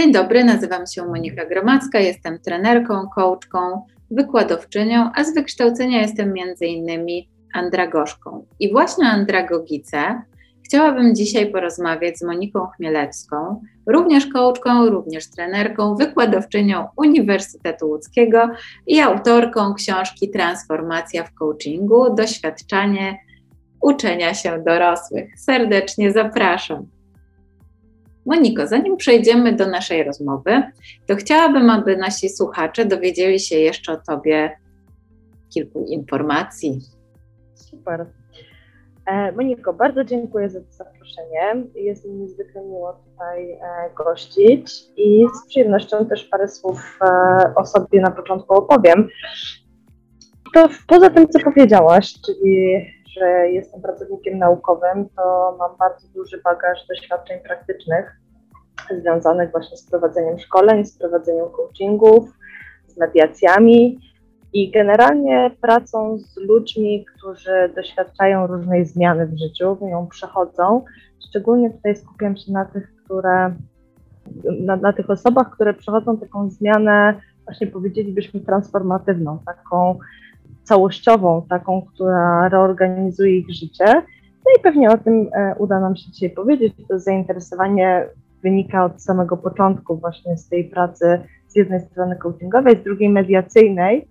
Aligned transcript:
Dzień 0.00 0.12
dobry, 0.12 0.44
nazywam 0.44 0.86
się 0.86 1.04
Monika 1.04 1.46
Gromacka, 1.46 1.98
jestem 1.98 2.38
trenerką, 2.38 3.08
coachką, 3.14 3.86
wykładowczynią, 4.10 5.10
a 5.14 5.24
z 5.24 5.34
wykształcenia 5.34 6.02
jestem 6.02 6.32
między 6.32 6.66
innymi 6.66 7.28
andragożką. 7.54 8.46
I 8.60 8.72
właśnie 8.72 9.04
o 9.04 9.08
andragogice 9.08 10.22
chciałabym 10.64 11.14
dzisiaj 11.14 11.52
porozmawiać 11.52 12.18
z 12.18 12.22
Moniką 12.22 12.66
Chmielewską, 12.66 13.62
również 13.86 14.26
coachką, 14.26 14.86
również 14.86 15.30
trenerką, 15.30 15.94
wykładowczynią 15.94 16.88
Uniwersytetu 16.96 17.88
Łódzkiego 17.88 18.48
i 18.86 19.00
autorką 19.00 19.74
książki 19.74 20.30
Transformacja 20.30 21.24
w 21.24 21.34
coachingu, 21.34 22.14
doświadczanie 22.14 23.18
uczenia 23.82 24.34
się 24.34 24.62
dorosłych. 24.66 25.40
Serdecznie 25.40 26.12
zapraszam. 26.12 26.99
Moniko, 28.26 28.66
zanim 28.66 28.96
przejdziemy 28.96 29.52
do 29.52 29.66
naszej 29.66 30.04
rozmowy, 30.04 30.62
to 31.06 31.16
chciałabym, 31.16 31.70
aby 31.70 31.96
nasi 31.96 32.28
słuchacze 32.28 32.84
dowiedzieli 32.84 33.40
się 33.40 33.56
jeszcze 33.56 33.92
o 33.92 33.96
Tobie 33.96 34.56
kilku 35.54 35.84
informacji. 35.88 36.80
Super. 37.54 38.06
E, 39.06 39.32
Moniko, 39.32 39.72
bardzo 39.72 40.04
dziękuję 40.04 40.50
za 40.50 40.60
to 40.60 40.72
zaproszenie. 40.72 41.64
Jest 41.74 42.04
mi 42.04 42.12
niezwykle 42.12 42.62
miło 42.62 42.92
tutaj 42.92 43.52
e, 43.52 43.58
gościć 43.96 44.72
i 44.96 45.26
z 45.42 45.48
przyjemnością 45.48 46.06
też 46.06 46.24
parę 46.24 46.48
słów 46.48 46.98
e, 47.02 47.54
o 47.56 47.66
sobie 47.66 48.00
na 48.00 48.10
początku 48.10 48.54
opowiem. 48.54 49.08
To 50.54 50.68
poza 50.86 51.10
tym, 51.10 51.28
co 51.28 51.38
powiedziałaś, 51.40 52.12
czyli 52.26 52.76
że 53.16 53.48
jestem 53.48 53.82
pracownikiem 53.82 54.38
naukowym, 54.38 55.08
to 55.16 55.56
mam 55.58 55.76
bardzo 55.78 56.08
duży 56.08 56.40
bagaż 56.44 56.86
doświadczeń 56.86 57.40
praktycznych 57.40 58.20
związanych 59.00 59.50
właśnie 59.50 59.76
z 59.76 59.90
prowadzeniem 59.90 60.38
szkoleń, 60.38 60.84
z 60.84 60.98
prowadzeniem 60.98 61.46
coachingów, 61.50 62.28
z 62.86 62.96
mediacjami 62.96 63.98
i 64.52 64.70
generalnie 64.70 65.50
pracą 65.60 66.18
z 66.18 66.36
ludźmi, 66.36 67.04
którzy 67.04 67.72
doświadczają 67.76 68.46
różnej 68.46 68.86
zmiany 68.86 69.26
w 69.26 69.38
życiu, 69.38 69.78
ją 69.80 70.06
przechodzą. 70.06 70.84
Szczególnie 71.28 71.70
tutaj 71.70 71.96
skupiam 71.96 72.36
się 72.36 72.52
na 72.52 72.64
tych, 72.64 72.94
które 73.04 73.54
na, 74.60 74.76
na 74.76 74.92
tych 74.92 75.10
osobach, 75.10 75.50
które 75.50 75.74
przechodzą 75.74 76.16
taką 76.16 76.50
zmianę, 76.50 77.20
właśnie 77.44 77.66
powiedzielibyśmy 77.66 78.40
transformatywną, 78.40 79.38
taką 79.46 79.98
całościową, 80.70 81.46
taką, 81.48 81.82
która 81.82 82.48
reorganizuje 82.48 83.38
ich 83.38 83.50
życie. 83.50 83.84
No 84.44 84.52
i 84.58 84.62
pewnie 84.62 84.90
o 84.90 84.98
tym 84.98 85.28
e, 85.34 85.54
uda 85.58 85.80
nam 85.80 85.96
się 85.96 86.10
dzisiaj 86.12 86.30
powiedzieć. 86.30 86.74
To 86.88 86.98
zainteresowanie 86.98 88.06
wynika 88.42 88.84
od 88.84 89.02
samego 89.02 89.36
początku 89.36 89.96
właśnie 89.96 90.36
z 90.36 90.48
tej 90.48 90.64
pracy 90.64 91.20
z 91.48 91.56
jednej 91.56 91.80
strony 91.80 92.16
coachingowej, 92.16 92.80
z 92.80 92.84
drugiej 92.84 93.10
mediacyjnej, 93.10 94.08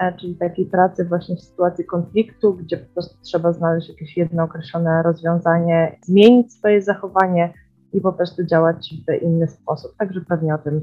e, 0.00 0.12
czyli 0.12 0.34
takiej 0.34 0.66
pracy 0.66 1.04
właśnie 1.04 1.36
w 1.36 1.40
sytuacji 1.40 1.84
konfliktu, 1.84 2.54
gdzie 2.54 2.76
po 2.76 2.92
prostu 2.92 3.18
trzeba 3.22 3.52
znaleźć 3.52 3.88
jakieś 3.88 4.16
jedno 4.16 4.44
określone 4.44 5.02
rozwiązanie, 5.02 5.98
zmienić 6.02 6.52
swoje 6.52 6.82
zachowanie 6.82 7.52
i 7.92 8.00
po 8.00 8.12
prostu 8.12 8.44
działać 8.44 8.94
w 9.08 9.22
inny 9.22 9.48
sposób. 9.48 9.96
Także 9.98 10.20
pewnie 10.20 10.54
o 10.54 10.58
tym 10.58 10.80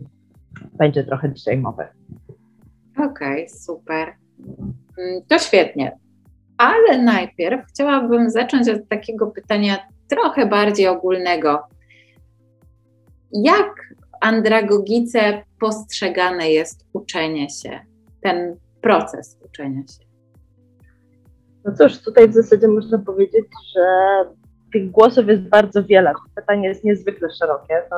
będzie 0.77 1.03
trochę 1.03 1.33
dzisiaj 1.33 1.57
mowy. 1.57 1.83
Okej, 2.97 3.45
okay, 3.45 3.49
super. 3.49 4.07
Mm, 4.97 5.21
to 5.29 5.39
świetnie. 5.39 5.97
Ale 6.57 6.97
najpierw 6.97 7.67
chciałabym 7.67 8.29
zacząć 8.29 8.69
od 8.69 8.87
takiego 8.89 9.27
pytania 9.27 9.77
trochę 10.07 10.45
bardziej 10.45 10.87
ogólnego. 10.87 11.63
Jak 13.31 13.95
andragogice 14.21 15.43
postrzegane 15.59 16.49
jest 16.49 16.85
uczenie 16.93 17.49
się, 17.49 17.79
ten 18.21 18.55
proces 18.81 19.39
uczenia 19.45 19.81
się? 19.81 20.05
No 21.65 21.73
cóż, 21.75 21.99
tutaj 21.99 22.27
w 22.27 22.33
zasadzie 22.33 22.67
można 22.67 22.99
powiedzieć, 22.99 23.45
że 23.75 23.85
tych 24.73 24.91
głosów 24.91 25.27
jest 25.27 25.41
bardzo 25.41 25.83
wiele. 25.83 26.13
Pytanie 26.35 26.67
jest 26.67 26.83
niezwykle 26.83 27.29
szerokie, 27.39 27.81
to 27.89 27.95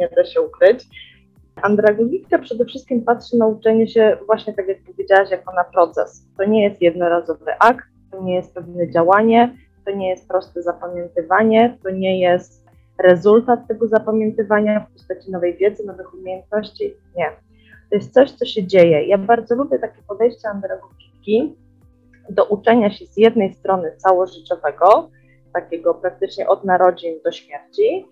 nie 0.00 0.08
da 0.08 0.24
się 0.24 0.40
ukryć. 0.40 0.84
Andragogika 1.62 2.38
przede 2.38 2.64
wszystkim 2.64 3.04
patrzy 3.04 3.36
na 3.36 3.46
uczenie 3.46 3.88
się 3.88 4.16
właśnie 4.26 4.54
tak 4.54 4.68
jak 4.68 4.82
powiedziałaś, 4.82 5.30
jako 5.30 5.52
na 5.52 5.64
proces. 5.64 6.28
To 6.38 6.44
nie 6.44 6.62
jest 6.62 6.82
jednorazowy 6.82 7.58
akt, 7.58 7.86
to 8.10 8.22
nie 8.22 8.34
jest 8.34 8.54
pewne 8.54 8.90
działanie, 8.90 9.56
to 9.84 9.90
nie 9.90 10.08
jest 10.08 10.28
proste 10.28 10.62
zapamiętywanie, 10.62 11.78
to 11.82 11.90
nie 11.90 12.20
jest 12.20 12.62
rezultat 12.98 13.68
tego 13.68 13.88
zapamiętywania 13.88 14.80
w 14.80 14.92
postaci 14.92 15.30
nowej 15.30 15.56
wiedzy, 15.56 15.86
nowych 15.86 16.14
umiejętności. 16.14 16.94
Nie. 17.16 17.30
To 17.90 17.96
jest 17.96 18.14
coś, 18.14 18.30
co 18.30 18.44
się 18.44 18.66
dzieje. 18.66 19.06
Ja 19.06 19.18
bardzo 19.18 19.54
lubię 19.54 19.78
takie 19.78 20.02
podejście 20.08 20.48
andragogiki 20.48 21.56
do 22.30 22.44
uczenia 22.44 22.90
się 22.90 23.06
z 23.06 23.16
jednej 23.16 23.54
strony 23.54 23.96
całożyciowego, 23.96 25.10
takiego 25.52 25.94
praktycznie 25.94 26.48
od 26.48 26.64
narodzin 26.64 27.14
do 27.24 27.32
śmierci, 27.32 28.06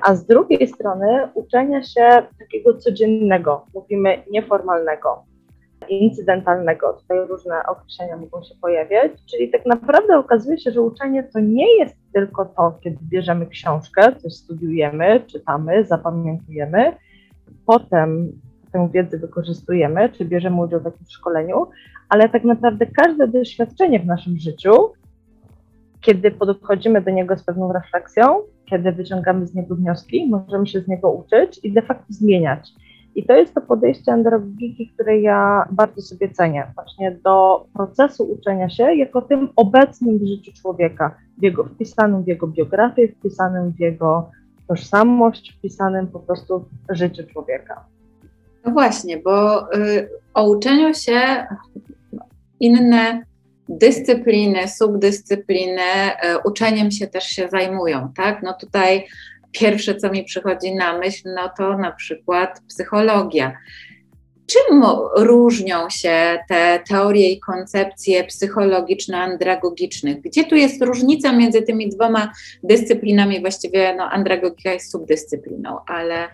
a 0.00 0.14
z 0.14 0.26
drugiej 0.26 0.68
strony 0.68 1.28
uczenia 1.34 1.82
się 1.82 2.22
takiego 2.38 2.78
codziennego, 2.78 3.66
mówimy 3.74 4.22
nieformalnego, 4.30 5.24
incydentalnego. 5.88 6.92
Tutaj 6.92 7.18
różne 7.28 7.62
określenia 7.68 8.16
mogą 8.16 8.42
się 8.42 8.54
pojawiać, 8.60 9.12
czyli 9.30 9.50
tak 9.50 9.66
naprawdę 9.66 10.18
okazuje 10.18 10.58
się, 10.58 10.70
że 10.70 10.80
uczenie 10.80 11.22
to 11.22 11.40
nie 11.40 11.78
jest 11.78 11.96
tylko 12.14 12.44
to, 12.44 12.78
kiedy 12.82 12.98
bierzemy 13.02 13.46
książkę, 13.46 14.16
coś 14.16 14.32
studiujemy, 14.32 15.20
czytamy, 15.26 15.84
zapamiętujemy, 15.84 16.96
potem 17.66 18.32
tę 18.72 18.88
wiedzę 18.92 19.18
wykorzystujemy, 19.18 20.08
czy 20.08 20.24
bierzemy 20.24 20.60
udział 20.60 20.80
w 20.80 20.84
jakimś 20.84 21.10
szkoleniu, 21.10 21.66
ale 22.08 22.28
tak 22.28 22.44
naprawdę 22.44 22.86
każde 22.86 23.28
doświadczenie 23.28 24.00
w 24.00 24.06
naszym 24.06 24.38
życiu 24.38 24.92
kiedy 26.02 26.30
podchodzimy 26.30 27.00
do 27.00 27.10
niego 27.10 27.36
z 27.36 27.44
pewną 27.44 27.72
refleksją, 27.72 28.42
kiedy 28.66 28.92
wyciągamy 28.92 29.46
z 29.46 29.54
niego 29.54 29.74
wnioski, 29.74 30.28
możemy 30.30 30.66
się 30.66 30.80
z 30.80 30.88
niego 30.88 31.10
uczyć 31.10 31.60
i 31.62 31.72
de 31.72 31.82
facto 31.82 32.04
zmieniać. 32.08 32.72
I 33.14 33.26
to 33.26 33.32
jest 33.32 33.54
to 33.54 33.60
podejście 33.60 34.12
andragogiki, 34.12 34.88
które 34.88 35.20
ja 35.20 35.68
bardzo 35.70 36.02
sobie 36.02 36.28
cenię, 36.28 36.66
właśnie 36.74 37.18
do 37.24 37.66
procesu 37.74 38.24
uczenia 38.24 38.70
się 38.70 38.94
jako 38.94 39.22
tym 39.22 39.48
obecnym 39.56 40.18
w 40.18 40.26
życiu 40.26 40.52
człowieka, 40.62 41.16
w 41.38 41.42
jego, 41.42 41.64
wpisanym 41.64 42.22
w 42.22 42.26
jego 42.26 42.46
biografię, 42.46 43.08
wpisanym 43.08 43.72
w 43.72 43.80
jego 43.80 44.30
tożsamość, 44.68 45.52
wpisanym 45.58 46.06
po 46.06 46.20
prostu 46.20 46.64
w 46.88 46.94
życie 46.94 47.24
człowieka. 47.24 47.84
No 48.64 48.72
właśnie, 48.72 49.18
bo 49.18 49.66
y, 49.74 50.08
o 50.34 50.50
uczeniu 50.50 50.94
się 50.94 51.46
inne 52.60 53.22
dyscypliny, 53.68 54.68
subdyscypliny 54.68 55.82
e, 55.82 56.38
uczeniem 56.44 56.90
się 56.90 57.06
też 57.06 57.24
się 57.24 57.48
zajmują, 57.48 58.12
tak? 58.16 58.42
No 58.42 58.54
tutaj 58.60 59.06
pierwsze, 59.52 59.94
co 59.94 60.10
mi 60.10 60.24
przychodzi 60.24 60.74
na 60.74 60.98
myśl, 60.98 61.28
no 61.36 61.50
to 61.58 61.78
na 61.78 61.92
przykład 61.92 62.60
psychologia. 62.68 63.56
Czym 64.46 64.82
różnią 65.16 65.90
się 65.90 66.38
te 66.48 66.80
teorie 66.88 67.30
i 67.30 67.40
koncepcje 67.40 68.24
psychologiczno-andragogicznych? 68.24 70.20
Gdzie 70.20 70.44
tu 70.44 70.56
jest 70.56 70.82
różnica 70.82 71.32
między 71.32 71.62
tymi 71.62 71.88
dwoma 71.88 72.32
dyscyplinami? 72.62 73.40
Właściwie 73.40 73.94
no, 73.94 74.10
andragogika 74.10 74.72
jest 74.72 74.90
subdyscypliną, 74.90 75.78
ale 75.86 76.28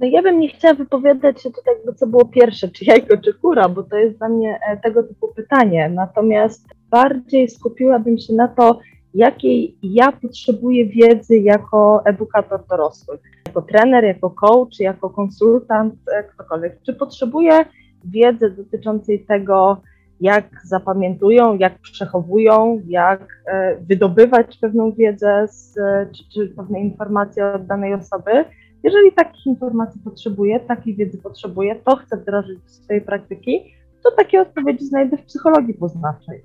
no 0.00 0.06
ja 0.06 0.22
bym 0.22 0.40
nie 0.40 0.48
chciała 0.48 0.74
wypowiadać 0.74 1.42
się 1.42 1.50
tutaj, 1.50 1.74
jakby 1.76 1.94
co 1.94 2.06
było 2.06 2.24
pierwsze, 2.24 2.68
czy 2.68 2.84
jajko, 2.84 3.16
czy 3.16 3.34
kura, 3.34 3.68
bo 3.68 3.82
to 3.82 3.96
jest 3.96 4.18
dla 4.18 4.28
mnie 4.28 4.58
e, 4.66 4.76
tego 4.76 5.02
typu 5.02 5.28
pytanie. 5.28 5.88
Natomiast 5.94 6.68
bardziej 6.90 7.48
skupiłabym 7.48 8.18
się 8.18 8.34
na 8.34 8.48
to, 8.48 8.78
jakiej 9.14 9.76
ja 9.82 10.12
potrzebuję 10.12 10.86
wiedzy 10.86 11.38
jako 11.38 12.02
edukator 12.04 12.60
dorosłych, 12.70 13.20
jako 13.46 13.62
trener, 13.62 14.04
jako 14.04 14.30
coach, 14.30 14.80
jako 14.80 15.10
konsultant, 15.10 15.94
e, 16.12 16.24
ktokolwiek. 16.24 16.82
Czy 16.82 16.94
potrzebuję 16.94 17.64
wiedzy 18.04 18.50
dotyczącej 18.50 19.24
tego, 19.24 19.76
jak 20.20 20.44
zapamiętują, 20.64 21.58
jak 21.58 21.78
przechowują, 21.78 22.82
jak 22.86 23.42
e, 23.46 23.76
wydobywać 23.76 24.58
pewną 24.58 24.92
wiedzę 24.92 25.48
z, 25.48 25.74
czy, 26.16 26.24
czy 26.34 26.54
pewne 26.56 26.80
informacje 26.80 27.46
od 27.46 27.66
danej 27.66 27.94
osoby, 27.94 28.44
jeżeli 28.82 29.12
takich 29.12 29.46
informacji 29.46 30.00
potrzebuję, 30.04 30.60
takiej 30.60 30.96
wiedzy 30.96 31.18
potrzebuję, 31.18 31.76
to 31.76 31.96
chcę 31.96 32.16
wdrożyć 32.16 32.58
do 32.58 32.68
swojej 32.68 33.02
praktyki, 33.02 33.74
to 34.04 34.10
takie 34.10 34.40
odpowiedzi 34.40 34.84
znajdę 34.84 35.16
w 35.16 35.24
psychologii 35.24 35.74
poznawczej. 35.74 36.44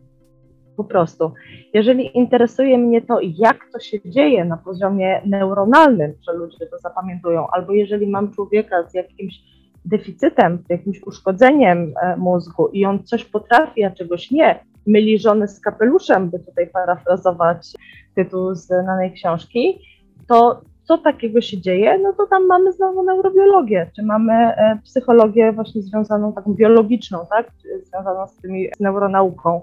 Po 0.77 0.83
prostu. 0.83 1.31
Jeżeli 1.73 2.17
interesuje 2.17 2.77
mnie 2.77 3.01
to, 3.01 3.19
jak 3.21 3.57
to 3.73 3.79
się 3.79 3.97
dzieje 4.05 4.45
na 4.45 4.57
poziomie 4.57 5.21
neuronalnym, 5.25 6.13
że 6.27 6.33
ludzie 6.33 6.65
to 6.71 6.77
zapamiętują, 6.77 7.47
albo 7.47 7.73
jeżeli 7.73 8.07
mam 8.07 8.31
człowieka 8.31 8.89
z 8.89 8.93
jakimś 8.93 9.39
deficytem, 9.85 10.63
jakimś 10.69 11.03
uszkodzeniem 11.03 11.93
e, 12.01 12.17
mózgu 12.17 12.67
i 12.67 12.85
on 12.85 13.03
coś 13.03 13.25
potrafi, 13.25 13.83
a 13.83 13.91
czegoś 13.91 14.31
nie, 14.31 14.59
myli 14.87 15.19
żony 15.19 15.47
z 15.47 15.59
kapeluszem, 15.59 16.29
by 16.29 16.39
tutaj 16.39 16.67
parafrazować 16.67 17.73
tytuł 18.15 18.55
z 18.55 18.67
danej 18.67 19.13
książki, 19.13 19.79
to 20.27 20.61
co 20.85 20.97
takiego 20.97 21.41
się 21.41 21.61
dzieje, 21.61 21.97
no 21.97 22.13
to 22.13 22.27
tam 22.27 22.45
mamy 22.45 22.73
znowu 22.73 23.03
neurobiologię, 23.03 23.91
czy 23.95 24.03
mamy 24.03 24.33
e, 24.33 24.79
psychologię 24.83 25.51
właśnie 25.51 25.81
związaną 25.81 26.33
taką 26.33 26.53
biologiczną, 26.53 27.19
tak, 27.29 27.51
związaną 27.83 28.27
z 28.27 28.35
tymi 28.35 28.67
z 28.77 28.79
neuronauką. 28.79 29.61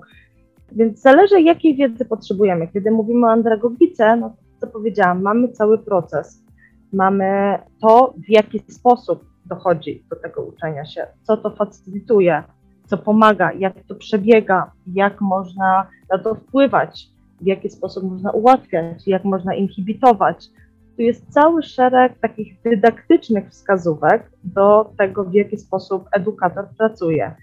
Więc 0.73 1.01
zależy, 1.01 1.41
jakiej 1.41 1.77
wiedzy 1.77 2.05
potrzebujemy. 2.05 2.69
Kiedy 2.69 2.91
mówimy 2.91 3.27
o 3.27 3.31
andragogice, 3.31 4.17
no 4.17 4.31
to 4.31 4.37
co 4.61 4.73
powiedziałam, 4.73 5.23
mamy 5.23 5.49
cały 5.49 5.79
proces. 5.79 6.45
Mamy 6.93 7.59
to, 7.81 8.15
w 8.27 8.31
jaki 8.31 8.59
sposób 8.59 9.25
dochodzi 9.47 10.05
do 10.11 10.17
tego 10.17 10.43
uczenia 10.43 10.85
się, 10.85 11.07
co 11.23 11.37
to 11.37 11.51
facylituje, 11.51 12.43
co 12.87 12.99
pomaga, 12.99 13.53
jak 13.53 13.75
to 13.89 13.95
przebiega, 13.95 14.73
jak 14.87 15.21
można 15.21 15.87
na 16.11 16.19
to 16.19 16.35
wpływać, 16.35 17.09
w 17.41 17.47
jaki 17.47 17.71
sposób 17.71 18.05
można 18.05 18.31
ułatwiać, 18.31 19.07
jak 19.07 19.25
można 19.25 19.55
inhibitować. 19.55 20.49
Tu 20.97 21.03
jest 21.03 21.33
cały 21.33 21.62
szereg 21.62 22.19
takich 22.21 22.62
dydaktycznych 22.62 23.50
wskazówek 23.50 24.31
do 24.44 24.93
tego, 24.99 25.25
w 25.25 25.35
jaki 25.35 25.56
sposób 25.56 26.09
edukator 26.12 26.69
pracuje. 26.79 27.35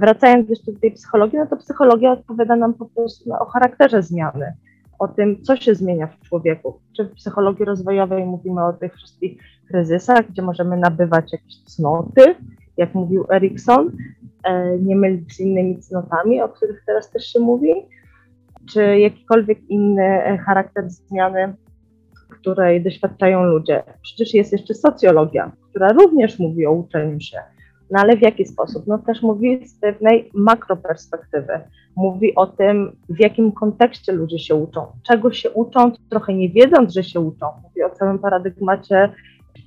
Wracając 0.00 0.50
jeszcze 0.50 0.72
do 0.72 0.80
tej 0.80 0.92
psychologii, 0.92 1.38
no 1.38 1.46
to 1.46 1.56
psychologia 1.56 2.12
odpowiada 2.12 2.56
nam 2.56 2.74
po 2.74 2.86
prostu 2.86 3.32
o 3.32 3.44
charakterze 3.44 4.02
zmiany, 4.02 4.52
o 4.98 5.08
tym, 5.08 5.42
co 5.42 5.56
się 5.56 5.74
zmienia 5.74 6.06
w 6.06 6.20
człowieku. 6.28 6.80
Czy 6.96 7.04
w 7.04 7.12
psychologii 7.12 7.64
rozwojowej 7.64 8.26
mówimy 8.26 8.64
o 8.64 8.72
tych 8.72 8.94
wszystkich 8.94 9.42
kryzysach, 9.68 10.30
gdzie 10.30 10.42
możemy 10.42 10.76
nabywać 10.76 11.32
jakieś 11.32 11.64
cnoty, 11.64 12.34
jak 12.76 12.94
mówił 12.94 13.26
Erikson, 13.32 13.90
e, 14.44 14.78
nie 14.78 14.96
mylić 14.96 15.36
z 15.36 15.40
innymi 15.40 15.78
cnotami, 15.78 16.42
o 16.42 16.48
których 16.48 16.82
teraz 16.86 17.10
też 17.10 17.26
się 17.26 17.40
mówi, 17.40 17.72
czy 18.70 18.98
jakikolwiek 18.98 19.70
inny 19.70 20.02
e, 20.02 20.38
charakter 20.38 20.90
zmiany, 20.90 21.54
której 22.28 22.82
doświadczają 22.82 23.44
ludzie. 23.44 23.82
Przecież 24.02 24.34
jest 24.34 24.52
jeszcze 24.52 24.74
socjologia, 24.74 25.52
która 25.70 25.92
również 25.92 26.38
mówi 26.38 26.66
o 26.66 26.72
uczeniu 26.72 27.20
się. 27.20 27.38
No 27.90 28.00
ale 28.00 28.16
w 28.16 28.22
jaki 28.22 28.44
sposób? 28.44 28.86
No 28.86 28.98
też 28.98 29.22
mówi 29.22 29.66
z 29.68 29.80
pewnej 29.80 30.30
makroperspektywy. 30.34 31.60
Mówi 31.96 32.34
o 32.34 32.46
tym, 32.46 32.96
w 33.08 33.20
jakim 33.20 33.52
kontekście 33.52 34.12
ludzie 34.12 34.38
się 34.38 34.54
uczą, 34.54 34.86
czego 35.02 35.32
się 35.32 35.50
uczą, 35.50 35.92
trochę 36.10 36.34
nie 36.34 36.50
wiedząc, 36.50 36.92
że 36.92 37.04
się 37.04 37.20
uczą. 37.20 37.46
Mówi 37.62 37.82
o 37.82 37.90
całym 37.90 38.18
paradygmacie 38.18 39.08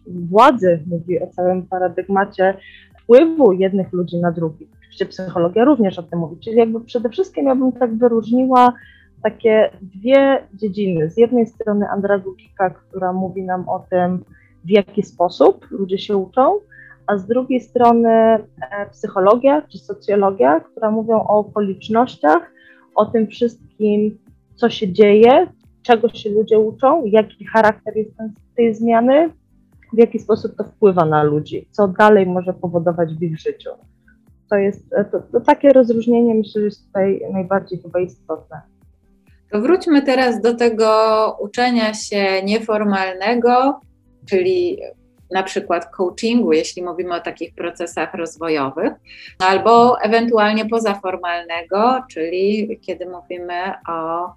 władzy, 0.08 0.84
mówi 0.88 1.20
o 1.22 1.28
całym 1.28 1.66
paradygmacie 1.66 2.58
wpływu 3.02 3.54
jednych 3.54 3.94
ludzi 3.94 4.18
na 4.18 4.32
drugich. 4.32 4.70
Oczywiście 4.80 5.06
psychologia 5.06 5.66
również 5.66 6.00
o 6.00 6.04
tym 6.04 6.20
mówi, 6.20 6.38
czyli 6.40 6.58
jakby 6.58 6.82
przede 6.82 7.10
wszystkim 7.10 7.46
ja 7.46 7.56
bym 7.56 7.72
tak 7.72 7.96
wyróżniła 7.96 8.74
takie 9.24 9.70
dwie 9.82 10.48
dziedziny. 10.54 11.10
Z 11.10 11.18
jednej 11.18 11.48
strony 11.48 11.90
andragogika, 11.90 12.70
która 12.70 13.14
mówi 13.14 13.44
nam 13.44 13.70
o 13.70 13.86
tym, 13.90 14.24
w 14.66 14.70
jaki 14.70 15.04
sposób 15.04 15.68
ludzie 15.72 15.98
się 15.98 16.18
uczą, 16.18 16.60
a 17.08 17.18
z 17.18 17.28
drugiej 17.28 17.62
strony 17.62 18.10
e, 18.10 18.40
psychologia 18.92 19.62
czy 19.62 19.78
socjologia, 19.78 20.60
która 20.60 20.92
mówią 20.92 21.16
o 21.16 21.38
okolicznościach, 21.38 22.52
o 22.96 23.06
tym 23.06 23.28
wszystkim, 23.28 24.18
co 24.56 24.70
się 24.70 24.94
dzieje, 24.94 25.48
czego 25.82 26.10
się 26.10 26.30
ludzie 26.30 26.60
uczą, 26.60 27.06
jaki 27.06 27.46
charakter 27.46 27.98
jest 27.98 28.12
tej 28.56 28.76
zmiany, 28.76 29.30
w 29.94 29.98
jaki 29.98 30.20
sposób 30.20 30.56
to 30.56 30.64
wpływa 30.64 31.06
na 31.06 31.24
ludzi, 31.24 31.68
co 31.72 31.88
dalej 31.88 32.26
może 32.26 32.54
powodować 32.54 33.14
w 33.14 33.24
ich 33.24 33.40
życiu. 33.40 33.70
To 34.50 34.56
jest 34.56 34.90
to, 35.12 35.20
to 35.32 35.42
takie 35.42 35.74
rozróżnienie, 35.74 36.36
myślę, 36.36 36.62
że 36.62 36.66
jest 36.66 36.88
tutaj 36.88 37.22
najbardziej 37.34 37.80
chyba 37.80 38.00
istotne. 38.00 38.62
To 39.52 39.62
wróćmy 39.62 40.02
teraz 40.02 40.42
do 40.42 40.56
tego 40.56 41.38
uczenia 41.40 41.94
się 41.94 42.44
nieformalnego, 42.44 43.80
czyli 44.30 44.80
na 45.32 45.44
przykład 45.44 45.86
coachingu, 45.86 46.54
jeśli 46.54 46.84
mówimy 46.84 47.16
o 47.16 47.20
takich 47.20 47.56
procesach 47.56 48.14
rozwojowych, 48.14 48.94
albo 49.40 50.02
ewentualnie 50.02 50.66
pozaformalnego, 50.66 52.02
czyli 52.12 52.80
kiedy 52.82 53.06
mówimy 53.06 53.74
o 53.90 54.30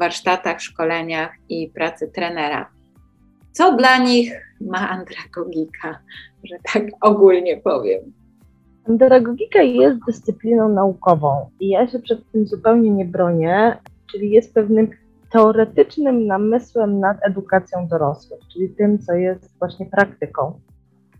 warsztatach, 0.00 0.60
szkoleniach 0.60 1.30
i 1.48 1.70
pracy 1.70 2.10
trenera. 2.14 2.70
Co 3.52 3.76
dla 3.76 3.98
nich 3.98 4.56
ma 4.60 4.90
andragogika, 4.90 5.98
że 6.44 6.56
tak 6.72 6.82
ogólnie 7.00 7.56
powiem? 7.56 8.00
Andragogika 8.88 9.62
jest 9.62 9.98
dyscypliną 10.06 10.68
naukową 10.68 11.50
i 11.60 11.68
ja 11.68 11.88
się 11.88 11.98
przed 11.98 12.30
tym 12.32 12.46
zupełnie 12.46 12.90
nie 12.90 13.04
bronię, 13.04 13.76
czyli 14.12 14.30
jest 14.30 14.54
pewnym 14.54 14.90
teoretycznym 15.32 16.26
namysłem 16.26 17.00
nad 17.00 17.16
edukacją 17.22 17.88
dorosłych, 17.88 18.40
czyli 18.52 18.68
tym, 18.68 18.98
co 18.98 19.12
jest 19.12 19.58
właśnie 19.58 19.86
praktyką. 19.86 20.60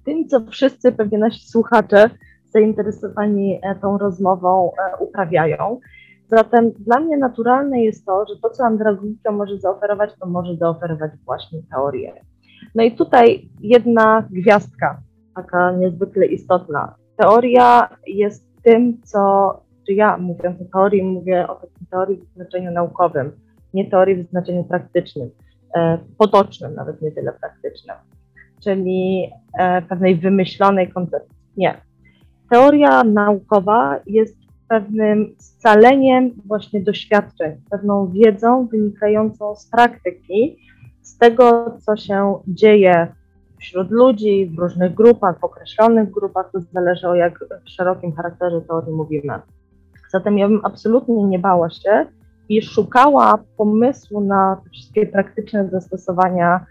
Tym, 0.05 0.29
co 0.29 0.41
wszyscy, 0.51 0.93
pewnie 0.93 1.19
nasi 1.19 1.49
słuchacze 1.49 2.11
zainteresowani 2.51 3.61
e, 3.63 3.75
tą 3.75 3.99
rozmową 3.99 4.71
e, 4.71 4.97
uprawiają. 4.97 5.81
Zatem 6.29 6.71
dla 6.71 7.01
mnie 7.01 7.17
naturalne 7.17 7.83
jest 7.83 8.07
to, 8.07 8.27
że 8.29 8.41
to, 8.43 8.51
co 8.51 8.65
andragogika 8.65 9.33
może 9.33 9.59
zaoferować, 9.59 10.11
to 10.21 10.27
może 10.27 10.57
zaoferować 10.57 11.11
właśnie 11.25 11.59
teorię. 11.71 12.13
No 12.75 12.83
i 12.83 12.93
tutaj 12.93 13.49
jedna 13.61 14.29
gwiazdka, 14.31 15.01
taka 15.37 15.73
niezwykle 15.73 16.27
istotna. 16.27 16.95
Teoria 17.17 17.89
jest 18.07 18.63
tym, 18.63 19.01
co, 19.03 19.53
czy 19.87 19.93
ja 19.93 20.17
mówiąc 20.17 20.61
o 20.61 20.65
teorii, 20.73 21.03
mówię 21.03 21.49
o 21.49 21.55
takiej 21.55 21.87
teorii 21.91 22.17
w 22.17 22.35
znaczeniu 22.35 22.71
naukowym, 22.71 23.33
nie 23.75 23.91
teorii 23.91 24.17
w 24.17 24.31
znaczeniu 24.31 24.65
praktycznym, 24.65 25.31
e, 25.77 25.99
potocznym, 26.19 26.75
nawet 26.75 27.03
nie 27.03 27.13
tyle 27.13 27.33
praktycznym, 27.33 27.97
czyli 28.65 29.31
e, 29.59 29.83
pewnej 29.83 30.17
wymyślonej 30.17 30.93
koncepcji. 30.93 31.37
Nie. 31.57 31.81
Teoria 32.51 33.05
naukowa 33.05 34.01
jest 34.07 34.43
pewnym 34.69 35.35
scaleniem 35.39 36.31
właśnie 36.47 36.81
doświadczeń, 36.81 37.53
pewną 37.71 38.11
wiedzą 38.11 38.67
wynikającą 38.67 39.55
z 39.55 39.71
praktyki, 39.71 40.57
z 41.03 41.19
tego, 41.19 41.77
co 41.81 41.97
się 41.97 42.39
dzieje 42.47 43.07
wśród 43.61 43.91
ludzi, 43.91 44.47
w 44.47 44.59
różnych 44.59 44.95
grupach, 44.95 45.41
w 45.41 45.45
określonych 45.45 46.11
grupach, 46.11 46.51
to 46.53 46.61
zależy 46.61 47.09
o 47.09 47.15
jak 47.15 47.45
szerokim 47.65 48.13
charakterze 48.13 48.61
teorii 48.61 48.93
mówimy. 48.93 49.33
Zatem 50.13 50.39
ja 50.39 50.49
bym 50.49 50.61
absolutnie 50.65 51.25
nie 51.25 51.39
bała 51.39 51.71
się 51.71 52.07
i 52.49 52.63
szukała 52.63 53.45
pomysłu 53.57 54.21
na 54.21 54.61
te 54.65 54.71
wszystkie 54.71 55.07
praktyczne 55.07 55.69
zastosowania 55.69 56.67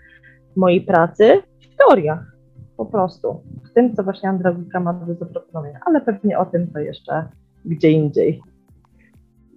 mojej 0.55 0.81
pracy 0.81 1.41
w 1.60 1.75
teoriach, 1.75 2.36
po 2.77 2.86
prostu. 2.86 3.41
W 3.69 3.74
tym, 3.74 3.95
co 3.95 4.03
właśnie 4.03 4.29
Andragika 4.29 4.79
ma 4.79 4.93
do 4.93 5.15
zaproponowania, 5.15 5.79
ale 5.86 6.01
pewnie 6.01 6.39
o 6.39 6.45
tym 6.45 6.67
to 6.67 6.79
jeszcze 6.79 7.27
gdzie 7.65 7.91
indziej. 7.91 8.41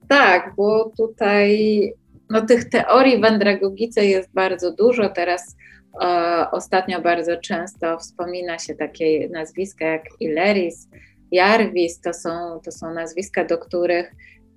Tak, 0.09 0.53
bo 0.57 0.93
tutaj 0.97 1.93
no, 2.31 2.41
tych 2.41 2.69
teorii 2.69 3.21
w 3.21 3.25
andragogice 3.25 4.07
jest 4.07 4.35
bardzo 4.35 4.73
dużo. 4.73 5.09
Teraz 5.09 5.57
e, 6.03 6.47
ostatnio 6.51 7.01
bardzo 7.01 7.37
często 7.37 7.99
wspomina 7.99 8.59
się 8.59 8.75
takie 8.75 9.29
nazwiska 9.29 9.87
jak 9.87 10.03
Ileris, 10.21 10.89
Jarvis. 11.35 12.01
To 12.01 12.13
są, 12.13 12.61
to 12.65 12.73
są 12.73 12.95
nazwiska, 12.95 13.45
do 13.45 13.59
których 13.59 14.13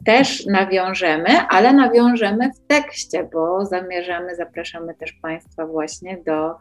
też 0.06 0.46
nawiążemy, 0.46 1.30
ale 1.50 1.74
nawiążemy 1.74 2.50
w 2.54 2.68
tekście, 2.68 3.30
bo 3.34 3.66
zamierzamy, 3.66 4.36
zapraszamy 4.36 4.96
też 4.96 5.14
Państwa 5.14 5.66
właśnie 5.66 6.18
do 6.26 6.56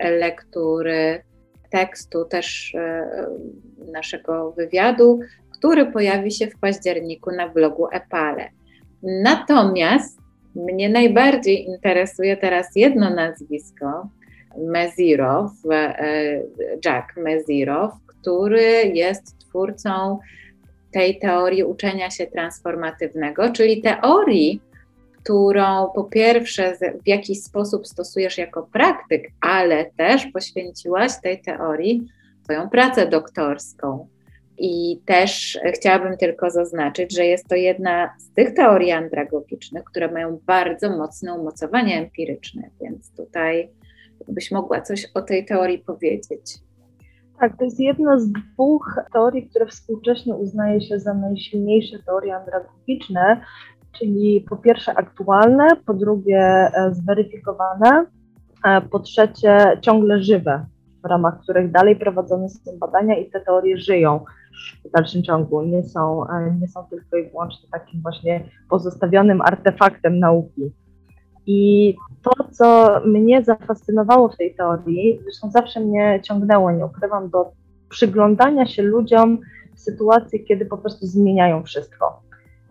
lektury 0.00 1.22
tekstu 1.70 2.24
też 2.24 2.74
e, 2.74 3.08
naszego 3.92 4.52
wywiadu, 4.52 5.20
który 5.58 5.86
pojawi 5.86 6.32
się 6.32 6.46
w 6.46 6.58
październiku 6.60 7.30
na 7.30 7.48
blogu 7.48 7.88
Epale. 7.92 8.48
Natomiast 9.02 10.18
mnie 10.54 10.88
najbardziej 10.88 11.64
interesuje 11.64 12.36
teraz 12.36 12.66
jedno 12.76 13.10
nazwisko, 13.10 14.08
Mezirow, 14.56 15.52
e, 15.70 16.42
Jack 16.84 17.16
Mezirow, 17.16 17.92
który 18.06 18.82
jest 18.94 19.38
twórcą 19.38 20.18
tej 20.92 21.18
teorii 21.18 21.64
uczenia 21.64 22.10
się 22.10 22.26
transformatywnego, 22.26 23.52
czyli 23.52 23.82
teorii, 23.82 24.60
którą 25.22 25.90
po 25.94 26.04
pierwsze 26.04 26.76
w 27.04 27.08
jakiś 27.08 27.42
sposób 27.42 27.86
stosujesz 27.86 28.38
jako 28.38 28.68
praktyk, 28.72 29.28
ale 29.40 29.90
też 29.96 30.26
poświęciłaś 30.26 31.12
tej 31.22 31.42
teorii 31.42 32.08
swoją 32.44 32.70
pracę 32.70 33.06
doktorską. 33.06 34.08
I 34.58 35.00
też 35.06 35.58
chciałabym 35.74 36.16
tylko 36.16 36.50
zaznaczyć, 36.50 37.14
że 37.14 37.26
jest 37.26 37.48
to 37.48 37.54
jedna 37.54 38.14
z 38.18 38.34
tych 38.34 38.54
teorii 38.54 38.92
andragogicznych, 38.92 39.84
które 39.84 40.12
mają 40.12 40.40
bardzo 40.46 40.96
mocne 40.96 41.34
umocowanie 41.34 41.98
empiryczne, 41.98 42.62
więc 42.80 43.14
tutaj 43.16 43.68
byś 44.28 44.50
mogła 44.50 44.80
coś 44.80 45.06
o 45.14 45.22
tej 45.22 45.46
teorii 45.46 45.78
powiedzieć. 45.78 46.58
Tak, 47.40 47.56
to 47.56 47.64
jest 47.64 47.80
jedna 47.80 48.18
z 48.18 48.32
dwóch 48.32 49.00
teorii, 49.12 49.48
które 49.48 49.66
współcześnie 49.66 50.34
uznaje 50.34 50.80
się 50.80 50.98
za 50.98 51.14
najsilniejsze 51.14 51.98
teorie 52.06 52.36
andragogiczne, 52.36 53.40
czyli 53.98 54.44
po 54.48 54.56
pierwsze 54.56 54.94
aktualne, 54.98 55.68
po 55.86 55.94
drugie 55.94 56.40
e, 56.40 56.90
zweryfikowane. 56.94 58.06
po 58.90 58.98
trzecie 58.98 59.78
ciągle 59.80 60.22
żywe, 60.22 60.66
w 61.04 61.08
ramach 61.08 61.40
których 61.42 61.70
dalej 61.70 61.96
prowadzone 61.96 62.48
są 62.48 62.78
badania 62.78 63.16
i 63.16 63.30
te 63.30 63.40
teorie 63.40 63.78
żyją 63.78 64.24
w 64.84 64.90
dalszym 64.90 65.22
ciągu, 65.22 65.62
nie 65.62 65.82
są, 65.82 66.24
nie 66.60 66.68
są 66.68 66.84
tylko 66.90 67.16
i 67.16 67.30
wyłącznie 67.30 67.68
takim 67.72 68.02
właśnie 68.02 68.44
pozostawionym 68.70 69.40
artefaktem 69.40 70.18
nauki. 70.18 70.72
I 71.50 71.94
to, 72.22 72.44
co 72.50 73.00
mnie 73.04 73.44
zafascynowało 73.44 74.28
w 74.28 74.36
tej 74.36 74.54
teorii, 74.54 75.20
zresztą 75.22 75.50
zawsze 75.50 75.80
mnie 75.80 76.20
ciągnęło, 76.22 76.72
nie 76.72 76.86
ukrywam, 76.86 77.30
do 77.30 77.50
przyglądania 77.88 78.66
się 78.66 78.82
ludziom 78.82 79.38
w 79.74 79.80
sytuacji, 79.80 80.44
kiedy 80.44 80.66
po 80.66 80.78
prostu 80.78 81.06
zmieniają 81.06 81.62
wszystko. 81.62 82.22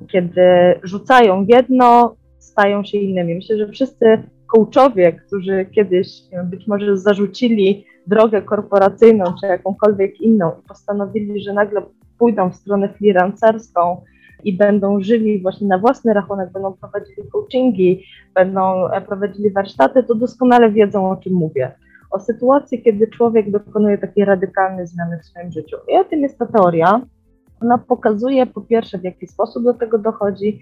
Kiedy 0.07 0.41
rzucają 0.84 1.46
jedno, 1.48 2.15
stają 2.39 2.84
się 2.84 2.98
innymi. 2.98 3.36
Myślę, 3.36 3.57
że 3.57 3.67
wszyscy 3.67 4.24
coachowie, 4.48 5.13
którzy 5.13 5.65
kiedyś 5.65 6.07
być 6.43 6.67
może 6.67 6.98
zarzucili 6.98 7.86
drogę 8.07 8.41
korporacyjną 8.41 9.25
czy 9.41 9.48
jakąkolwiek 9.48 10.22
inną 10.22 10.51
i 10.51 10.67
postanowili, 10.67 11.41
że 11.41 11.53
nagle 11.53 11.81
pójdą 12.17 12.50
w 12.50 12.55
stronę 12.55 12.89
freelancerską 12.89 14.01
i 14.44 14.58
będą 14.58 15.01
żyli 15.01 15.41
właśnie 15.41 15.67
na 15.67 15.77
własny 15.77 16.13
rachunek, 16.13 16.51
będą 16.51 16.74
prowadzili 16.74 17.29
coachingi, 17.32 18.03
będą 18.36 18.88
e, 18.88 19.01
prowadzili 19.01 19.51
warsztaty, 19.51 20.03
to 20.03 20.15
doskonale 20.15 20.72
wiedzą, 20.72 21.12
o 21.12 21.17
czym 21.17 21.34
mówię. 21.34 21.72
O 22.12 22.20
sytuacji, 22.20 22.82
kiedy 22.84 23.08
człowiek 23.08 23.51
dokonuje 23.51 23.98
takiej 23.98 24.25
radykalnej 24.25 24.88
zmiany 24.88 25.20
w 25.20 25.25
swoim 25.25 25.51
życiu. 25.51 25.77
I 25.88 25.98
o 25.98 26.03
tym 26.03 26.22
jest 26.22 26.38
ta 26.38 26.46
teoria. 26.46 27.01
Ona 27.62 27.77
pokazuje 27.77 28.46
po 28.46 28.62
pierwsze, 28.62 28.98
w 28.98 29.03
jaki 29.03 29.27
sposób 29.27 29.63
do 29.63 29.74
tego 29.74 29.98
dochodzi, 29.98 30.62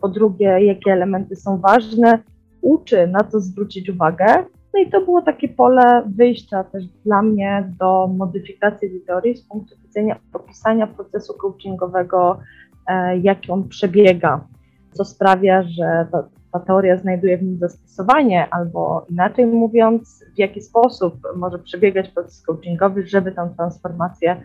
po 0.00 0.08
drugie, 0.08 0.64
jakie 0.64 0.92
elementy 0.92 1.36
są 1.36 1.58
ważne, 1.58 2.18
uczy 2.60 3.06
na 3.06 3.24
co 3.24 3.40
zwrócić 3.40 3.90
uwagę. 3.90 4.44
No 4.74 4.82
i 4.82 4.90
to 4.90 5.00
było 5.00 5.22
takie 5.22 5.48
pole 5.48 6.02
wyjścia 6.16 6.64
też 6.64 6.84
dla 6.86 7.22
mnie 7.22 7.72
do 7.78 8.06
modyfikacji 8.06 8.90
tej 8.90 9.00
teorii 9.00 9.36
z 9.36 9.48
punktu 9.48 9.74
widzenia 9.82 10.16
opisania 10.32 10.86
procesu 10.86 11.34
coachingowego 11.34 12.38
E, 12.86 13.18
jak 13.18 13.38
on 13.48 13.68
przebiega, 13.68 14.46
co 14.92 15.04
sprawia, 15.04 15.62
że 15.62 16.06
ta, 16.12 16.28
ta 16.52 16.60
teoria 16.60 16.96
znajduje 16.96 17.38
w 17.38 17.42
nim 17.42 17.58
zastosowanie, 17.58 18.48
albo 18.50 19.06
inaczej 19.10 19.46
mówiąc, 19.46 20.24
w 20.34 20.38
jaki 20.38 20.60
sposób 20.60 21.14
może 21.36 21.58
przebiegać 21.58 22.08
proces 22.08 22.42
coachingowy, 22.42 23.06
żeby 23.06 23.32
tę 23.32 23.50
transformację 23.56 24.36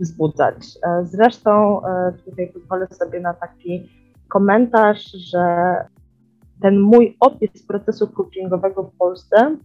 wzbudzać. 0.00 0.54
E, 0.86 1.06
zresztą 1.06 1.82
e, 1.86 2.12
tutaj 2.24 2.52
pozwolę 2.52 2.86
sobie 2.86 3.20
na 3.20 3.34
taki 3.34 3.88
komentarz, 4.28 5.12
że 5.12 5.76
ten 6.62 6.80
mój 6.80 7.16
opis 7.20 7.66
procesu 7.66 8.08
coachingowego 8.08 8.82
w 8.82 8.96
Polsce, 8.96 9.56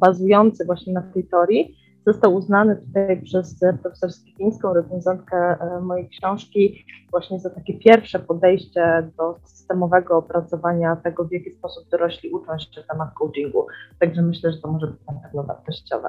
bazujący 0.00 0.64
właśnie 0.64 0.92
na 0.92 1.02
tej 1.02 1.24
teorii, 1.24 1.76
został 2.12 2.34
uznany 2.34 2.76
tutaj 2.76 3.22
przez 3.22 3.56
profesor 3.82 4.12
Skipińską, 4.12 4.74
recenzentkę 4.74 5.36
e, 5.36 5.80
mojej 5.80 6.08
książki, 6.08 6.84
właśnie 7.10 7.40
za 7.40 7.50
takie 7.50 7.74
pierwsze 7.74 8.18
podejście 8.18 9.10
do 9.18 9.36
systemowego 9.44 10.16
opracowania 10.16 10.96
tego, 10.96 11.24
w 11.24 11.32
jaki 11.32 11.50
sposób 11.50 11.88
dorośli 11.90 12.30
uczą 12.30 12.58
się 12.58 12.82
temat 12.90 13.08
coachingu. 13.14 13.66
Także 13.98 14.22
myślę, 14.22 14.52
że 14.52 14.58
to 14.58 14.72
może 14.72 14.86
być 14.86 15.00
na 15.06 15.12
pewno 15.12 15.42
wartościowe. 15.42 16.08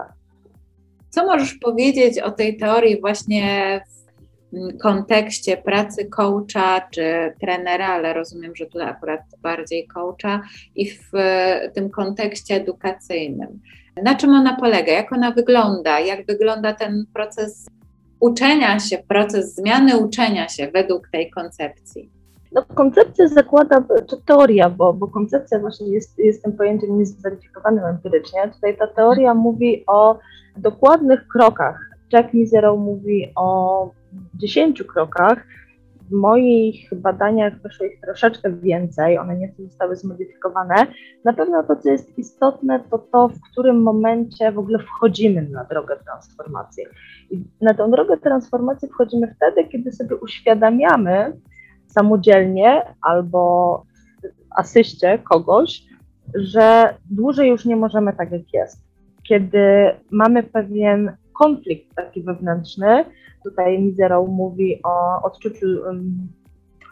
Co 1.10 1.26
możesz 1.26 1.54
powiedzieć 1.54 2.20
o 2.20 2.32
tej 2.32 2.58
teorii 2.58 3.02
właśnie 3.02 3.82
w 4.54 4.78
kontekście 4.82 5.58
pracy 5.58 6.06
coacha 6.06 6.82
czy 6.92 7.34
trenera, 7.42 7.88
ale 7.88 8.14
rozumiem, 8.14 8.56
że 8.56 8.66
tutaj 8.66 8.90
akurat 8.90 9.22
bardziej 9.42 9.88
coacha 9.88 10.42
i 10.76 10.92
w 10.92 11.12
tym 11.74 11.90
kontekście 11.90 12.56
edukacyjnym. 12.56 13.60
Na 14.04 14.16
czym 14.16 14.34
ona 14.34 14.56
polega? 14.56 14.92
Jak 14.92 15.14
ona 15.14 15.32
wygląda? 15.32 16.00
Jak 16.00 16.26
wygląda 16.26 16.74
ten 16.74 17.06
proces 17.14 17.68
uczenia 18.20 18.80
się, 18.80 18.98
proces 19.08 19.56
zmiany 19.56 19.98
uczenia 19.98 20.50
się 20.50 20.72
według 20.72 21.10
tej 21.12 21.30
koncepcji? 21.30 22.12
No, 22.52 22.66
koncepcja 22.76 23.28
zakłada, 23.28 23.84
czy 24.10 24.18
teoria, 24.26 24.70
bo, 24.70 24.94
bo 24.94 25.08
koncepcja 25.08 25.60
właśnie 25.60 25.88
jest, 25.88 26.20
jest 26.20 26.44
tym 26.44 26.54
pojęciem 26.54 27.00
niezweryfikowanym 27.00 27.86
empirycznie. 27.86 28.52
Tutaj 28.54 28.78
ta 28.78 28.88
teoria 28.88 29.34
mówi 29.34 29.84
o 29.88 30.20
dokładnych 30.58 31.28
krokach. 31.28 31.90
Jack 32.14 32.34
Mizero 32.34 32.76
mówi 32.78 33.32
o 33.36 33.92
dziesięciu 34.34 34.86
krokach, 34.86 35.44
w 36.10 36.12
moich 36.12 36.90
badaniach 36.96 37.62
wyszło 37.62 37.86
ich 37.86 38.02
troszeczkę 38.02 38.52
więcej, 38.52 39.18
one 39.18 39.38
nieco 39.38 39.64
zostały 39.64 39.96
zmodyfikowane. 39.96 40.88
Na 41.26 41.34
pewno 41.34 41.64
to, 41.64 41.76
co 41.76 41.90
jest 41.90 42.18
istotne, 42.18 42.80
to 42.92 42.98
to, 42.98 43.28
w 43.28 43.42
którym 43.52 43.84
momencie 43.84 44.52
w 44.52 44.60
ogóle 44.60 44.80
wchodzimy 44.80 45.42
na 45.42 45.64
drogę 45.64 45.96
transformacji. 46.06 46.84
I 47.32 47.44
na 47.62 47.74
tę 47.74 47.92
drogę 47.92 48.18
transformacji 48.18 48.88
wchodzimy 48.88 49.36
wtedy, 49.36 49.70
kiedy 49.70 49.92
sobie 49.92 50.16
uświadamiamy 50.16 51.34
samodzielnie 51.88 52.82
albo 53.02 53.84
asyście 54.56 55.20
kogoś, 55.20 55.84
że 56.36 56.94
dłużej 57.12 57.50
już 57.50 57.66
nie 57.66 57.76
możemy 57.76 58.14
tak, 58.14 58.32
jak 58.32 58.54
jest. 58.54 58.82
Kiedy 59.24 59.92
mamy 60.12 60.44
pewien 60.44 61.16
konflikt 61.40 61.96
taki 61.96 62.24
wewnętrzny, 62.24 63.06
Tutaj 63.44 63.80
Mizero 63.80 64.26
mówi 64.26 64.80
o 64.84 65.22
odczuciu, 65.24 65.68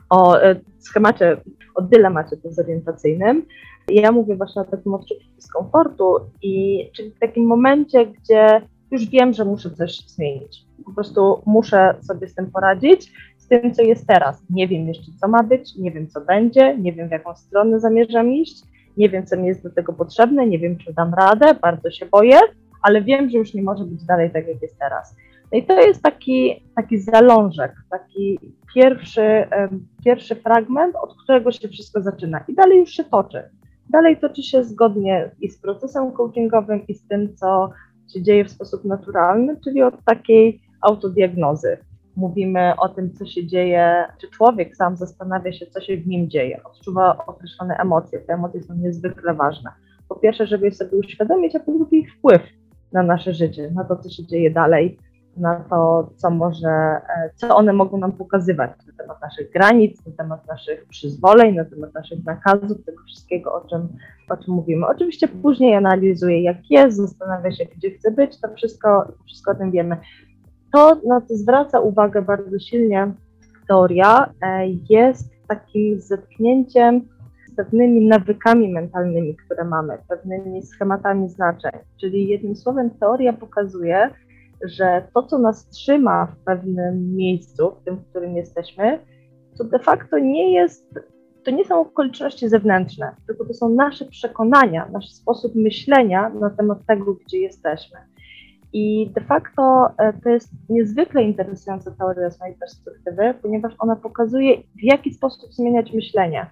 o 0.10 0.42
e, 0.42 0.56
schemacie, 0.80 1.38
o 1.76 1.82
dylemacie 1.82 2.38
dezorientacyjnym. 2.38 3.46
Ja 3.88 4.12
mówię 4.12 4.36
właśnie 4.36 4.62
o 4.62 4.66
takim 4.66 4.94
odczuciu 4.94 5.30
dyskomfortu, 5.36 6.16
i, 6.42 6.84
czyli 6.96 7.12
w 7.12 7.20
takim 7.20 7.46
momencie, 7.46 8.06
gdzie 8.06 8.62
już 8.92 9.06
wiem, 9.06 9.34
że 9.34 9.46
muszę 9.46 9.72
coś 9.72 9.98
zmienić. 10.08 10.66
Po 10.86 10.94
prostu 10.94 11.42
muszę 11.46 11.96
sobie 12.02 12.28
z 12.28 12.36
tym 12.36 12.52
poradzić, 12.52 13.14
z 13.38 13.48
tym, 13.48 13.74
co 13.74 13.82
jest 13.82 14.08
teraz. 14.08 14.44
Nie 14.50 14.68
wiem 14.68 14.88
jeszcze, 14.88 15.12
co 15.22 15.28
ma 15.28 15.44
być, 15.44 15.76
nie 15.76 15.92
wiem, 15.92 16.08
co 16.08 16.22
będzie, 16.22 16.78
nie 16.78 16.94
wiem, 16.94 17.08
w 17.08 17.12
jaką 17.12 17.36
stronę 17.36 17.80
zamierzam 17.80 18.34
iść, 18.34 18.64
nie 18.98 19.10
wiem, 19.10 19.26
co 19.26 19.38
mi 19.38 19.48
jest 19.48 19.64
do 19.64 19.70
tego 19.70 19.94
potrzebne, 19.94 20.48
nie 20.48 20.60
wiem, 20.60 20.78
czy 20.78 20.94
dam 20.94 21.14
radę, 21.14 21.54
bardzo 21.62 21.92
się 21.92 22.06
boję, 22.06 22.40
ale 22.82 23.02
wiem, 23.02 23.30
że 23.30 23.38
już 23.38 23.54
nie 23.54 23.64
może 23.64 23.84
być 23.86 24.06
dalej 24.06 24.32
tak, 24.32 24.48
jak 24.48 24.62
jest 24.62 24.80
teraz. 24.80 25.16
No 25.52 25.58
i 25.58 25.64
to 25.64 25.82
jest 25.82 26.02
taki, 26.02 26.66
taki 26.76 27.00
zalążek, 27.00 27.74
taki 27.90 28.40
pierwszy, 28.76 29.48
pierwszy 30.06 30.36
fragment, 30.36 30.96
od 30.96 31.16
którego 31.24 31.52
się 31.52 31.68
wszystko 31.68 32.02
zaczyna 32.02 32.44
i 32.48 32.54
dalej 32.54 32.80
już 32.80 32.90
się 32.90 33.04
toczy. 33.04 33.44
Dalej 33.90 34.18
toczy 34.18 34.44
się 34.44 34.64
zgodnie 34.64 35.32
i 35.42 35.50
z 35.50 35.62
procesem 35.62 36.12
coachingowym, 36.12 36.88
i 36.88 36.94
z 36.94 37.08
tym, 37.08 37.36
co 37.36 37.72
się 38.14 38.22
dzieje 38.22 38.46
w 38.46 38.52
sposób 38.52 38.86
naturalny, 38.86 39.60
czyli 39.64 39.82
od 39.82 40.04
takiej 40.04 40.62
autodiagnozy. 40.82 41.78
Mówimy 42.16 42.74
o 42.78 42.90
tym, 42.90 43.14
co 43.14 43.26
się 43.26 43.46
dzieje, 43.46 44.06
czy 44.22 44.30
człowiek 44.30 44.76
sam 44.76 44.96
zastanawia 44.96 45.54
się, 45.54 45.66
co 45.66 45.82
się 45.82 45.98
w 45.98 46.08
nim 46.08 46.30
dzieje, 46.30 46.64
odczuwa 46.64 47.26
określone 47.28 47.78
emocje. 47.78 48.20
Te 48.20 48.34
emocje 48.34 48.62
są 48.62 48.76
niezwykle 48.76 49.34
ważne. 49.34 49.72
Po 50.10 50.16
pierwsze, 50.16 50.48
żeby 50.48 50.66
je 50.66 50.72
sobie 50.72 50.98
uświadomić, 50.98 51.56
a 51.56 51.60
po 51.60 51.72
drugie 51.72 51.98
ich 51.98 52.14
wpływ 52.14 52.42
na 52.92 53.04
nasze 53.04 53.34
życie, 53.34 53.72
na 53.72 53.84
to, 53.84 53.96
co 53.96 54.10
się 54.10 54.26
dzieje 54.26 54.52
dalej, 54.52 54.98
na 55.38 55.56
to, 55.70 56.10
co 56.16 56.30
może, 56.30 56.68
e, 56.70 57.30
co 57.36 57.56
one 57.56 57.74
mogą 57.74 57.98
nam 57.98 58.12
pokazywać 58.12 58.72
na 58.88 58.94
temat 58.98 59.22
naszych 59.22 59.52
granic, 59.52 60.06
na 60.06 60.12
temat 60.12 60.48
naszych 60.48 60.86
przyzwoleń, 60.86 61.56
na 61.56 61.66
temat 61.66 61.94
naszych 61.94 62.26
nakazów, 62.26 62.86
tego 62.86 63.04
wszystkiego, 63.08 63.54
o 63.54 63.68
czym, 63.70 63.88
o 64.30 64.38
czym 64.38 64.54
mówimy. 64.54 64.88
Oczywiście 64.88 65.28
później 65.28 65.76
analizuję, 65.76 66.44
jak 66.44 66.58
jest, 66.70 66.98
zastanawiam 66.98 67.52
się, 67.52 67.66
gdzie 67.66 67.92
chcę 67.92 68.12
być, 68.12 68.42
to 68.42 68.48
wszystko, 68.56 69.14
wszystko 69.26 69.52
o 69.52 69.56
tym 69.56 69.72
wiemy. 69.72 69.98
To, 70.74 70.96
na 71.08 71.22
co 71.22 71.36
zwraca 71.36 71.80
uwagę 71.80 72.22
bardzo 72.22 72.60
silnie 72.60 73.12
teoria, 73.68 74.34
e, 74.42 74.68
jest 74.90 75.30
takim 75.48 76.02
zetknięciem 76.02 77.17
pewnymi 77.58 78.08
nawykami 78.08 78.70
mentalnymi, 78.70 79.36
które 79.36 79.64
mamy, 79.64 79.98
pewnymi 80.10 80.64
schematami 80.64 81.30
znaczeń. 81.30 81.72
Czyli 82.02 82.28
jednym 82.28 82.56
słowem, 82.56 82.90
teoria 82.90 83.34
pokazuje, 83.34 84.10
że 84.64 85.08
to, 85.14 85.24
co 85.24 85.38
nas 85.38 85.70
trzyma 85.70 86.26
w 86.26 86.44
pewnym 86.44 87.16
miejscu, 87.16 87.72
w 87.72 87.84
tym, 87.84 87.96
w 87.96 88.10
którym 88.10 88.36
jesteśmy, 88.36 89.00
to 89.58 89.64
de 89.64 89.80
facto 89.80 90.20
nie 90.20 90.54
jest, 90.54 91.00
to 91.46 91.52
nie 91.52 91.66
są 91.66 91.82
okoliczności 91.82 92.50
zewnętrzne, 92.50 93.16
tylko 93.28 93.46
to 93.46 93.54
są 93.54 93.70
nasze 93.70 94.06
przekonania, 94.06 94.90
nasz 94.92 95.10
sposób 95.10 95.56
myślenia 95.56 96.30
na 96.30 96.50
temat 96.50 96.86
tego, 96.88 97.14
gdzie 97.14 97.38
jesteśmy. 97.38 98.00
I 98.74 99.10
de 99.16 99.22
facto 99.22 99.90
e, 99.98 100.14
to 100.14 100.30
jest 100.30 100.50
niezwykle 100.70 101.24
interesująca 101.24 101.92
teoria 101.92 102.30
z 102.30 102.40
mojej 102.40 102.56
perspektywy, 102.56 103.34
ponieważ 103.42 103.74
ona 103.80 103.96
pokazuje, 103.96 104.58
w 104.58 104.84
jaki 104.84 105.14
sposób 105.14 105.54
zmieniać 105.54 105.94
myślenie. 105.94 106.46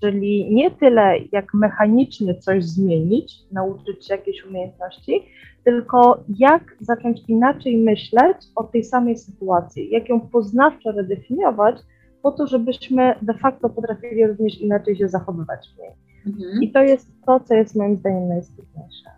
Czyli 0.00 0.54
nie 0.54 0.70
tyle 0.70 1.18
jak 1.32 1.54
mechanicznie 1.54 2.34
coś 2.34 2.64
zmienić, 2.64 3.32
nauczyć 3.52 4.06
się 4.06 4.14
jakiejś 4.14 4.44
umiejętności, 4.44 5.22
tylko 5.64 6.24
jak 6.38 6.76
zacząć 6.80 7.20
inaczej 7.28 7.76
myśleć 7.76 8.36
o 8.56 8.64
tej 8.64 8.84
samej 8.84 9.16
sytuacji, 9.16 9.90
jak 9.90 10.08
ją 10.08 10.20
poznawczo 10.20 10.92
redefiniować, 10.92 11.76
po 12.22 12.32
to, 12.32 12.46
żebyśmy 12.46 13.14
de 13.22 13.34
facto 13.34 13.70
potrafili 13.70 14.26
również 14.26 14.60
inaczej 14.60 14.96
się 14.96 15.08
zachowywać 15.08 15.68
w 15.74 15.78
niej. 15.78 15.90
Mhm. 16.26 16.62
I 16.62 16.72
to 16.72 16.82
jest 16.82 17.10
to, 17.26 17.40
co 17.40 17.54
jest 17.54 17.76
moim 17.76 17.96
zdaniem 17.96 18.28
najistotniejsze. 18.28 19.10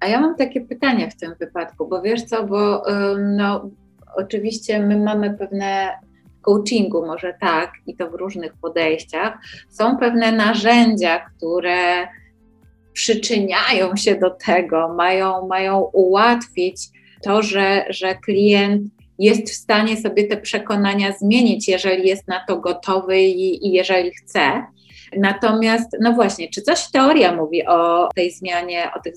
A 0.00 0.06
ja 0.06 0.20
mam 0.20 0.36
takie 0.36 0.60
pytanie 0.60 1.10
w 1.10 1.16
tym 1.16 1.34
wypadku, 1.40 1.88
bo 1.88 2.02
wiesz 2.02 2.22
co, 2.22 2.46
bo 2.46 2.82
no, 3.36 3.70
oczywiście 4.16 4.86
my 4.86 4.98
mamy 4.98 5.34
pewne 5.34 5.88
coachingu, 6.46 7.06
może 7.06 7.34
tak, 7.40 7.72
i 7.86 7.96
to 7.96 8.10
w 8.10 8.14
różnych 8.14 8.52
podejściach, 8.54 9.38
są 9.70 9.96
pewne 9.96 10.32
narzędzia, 10.32 11.18
które 11.18 12.08
przyczyniają 12.92 13.96
się 13.96 14.14
do 14.14 14.30
tego, 14.30 14.94
mają, 14.94 15.46
mają 15.46 15.80
ułatwić 15.80 16.76
to, 17.22 17.42
że, 17.42 17.84
że 17.90 18.14
klient 18.14 18.82
jest 19.18 19.50
w 19.50 19.54
stanie 19.54 19.96
sobie 19.96 20.24
te 20.24 20.36
przekonania 20.36 21.12
zmienić, 21.12 21.68
jeżeli 21.68 22.08
jest 22.08 22.28
na 22.28 22.44
to 22.48 22.56
gotowy 22.56 23.20
i, 23.20 23.66
i 23.66 23.72
jeżeli 23.72 24.10
chce. 24.10 24.66
Natomiast, 25.18 25.96
no 26.00 26.12
właśnie, 26.12 26.48
czy 26.48 26.62
coś 26.62 26.90
teoria 26.90 27.34
mówi 27.34 27.66
o 27.66 28.08
tej 28.14 28.30
zmianie, 28.30 28.90
o 28.96 29.00
tych 29.00 29.14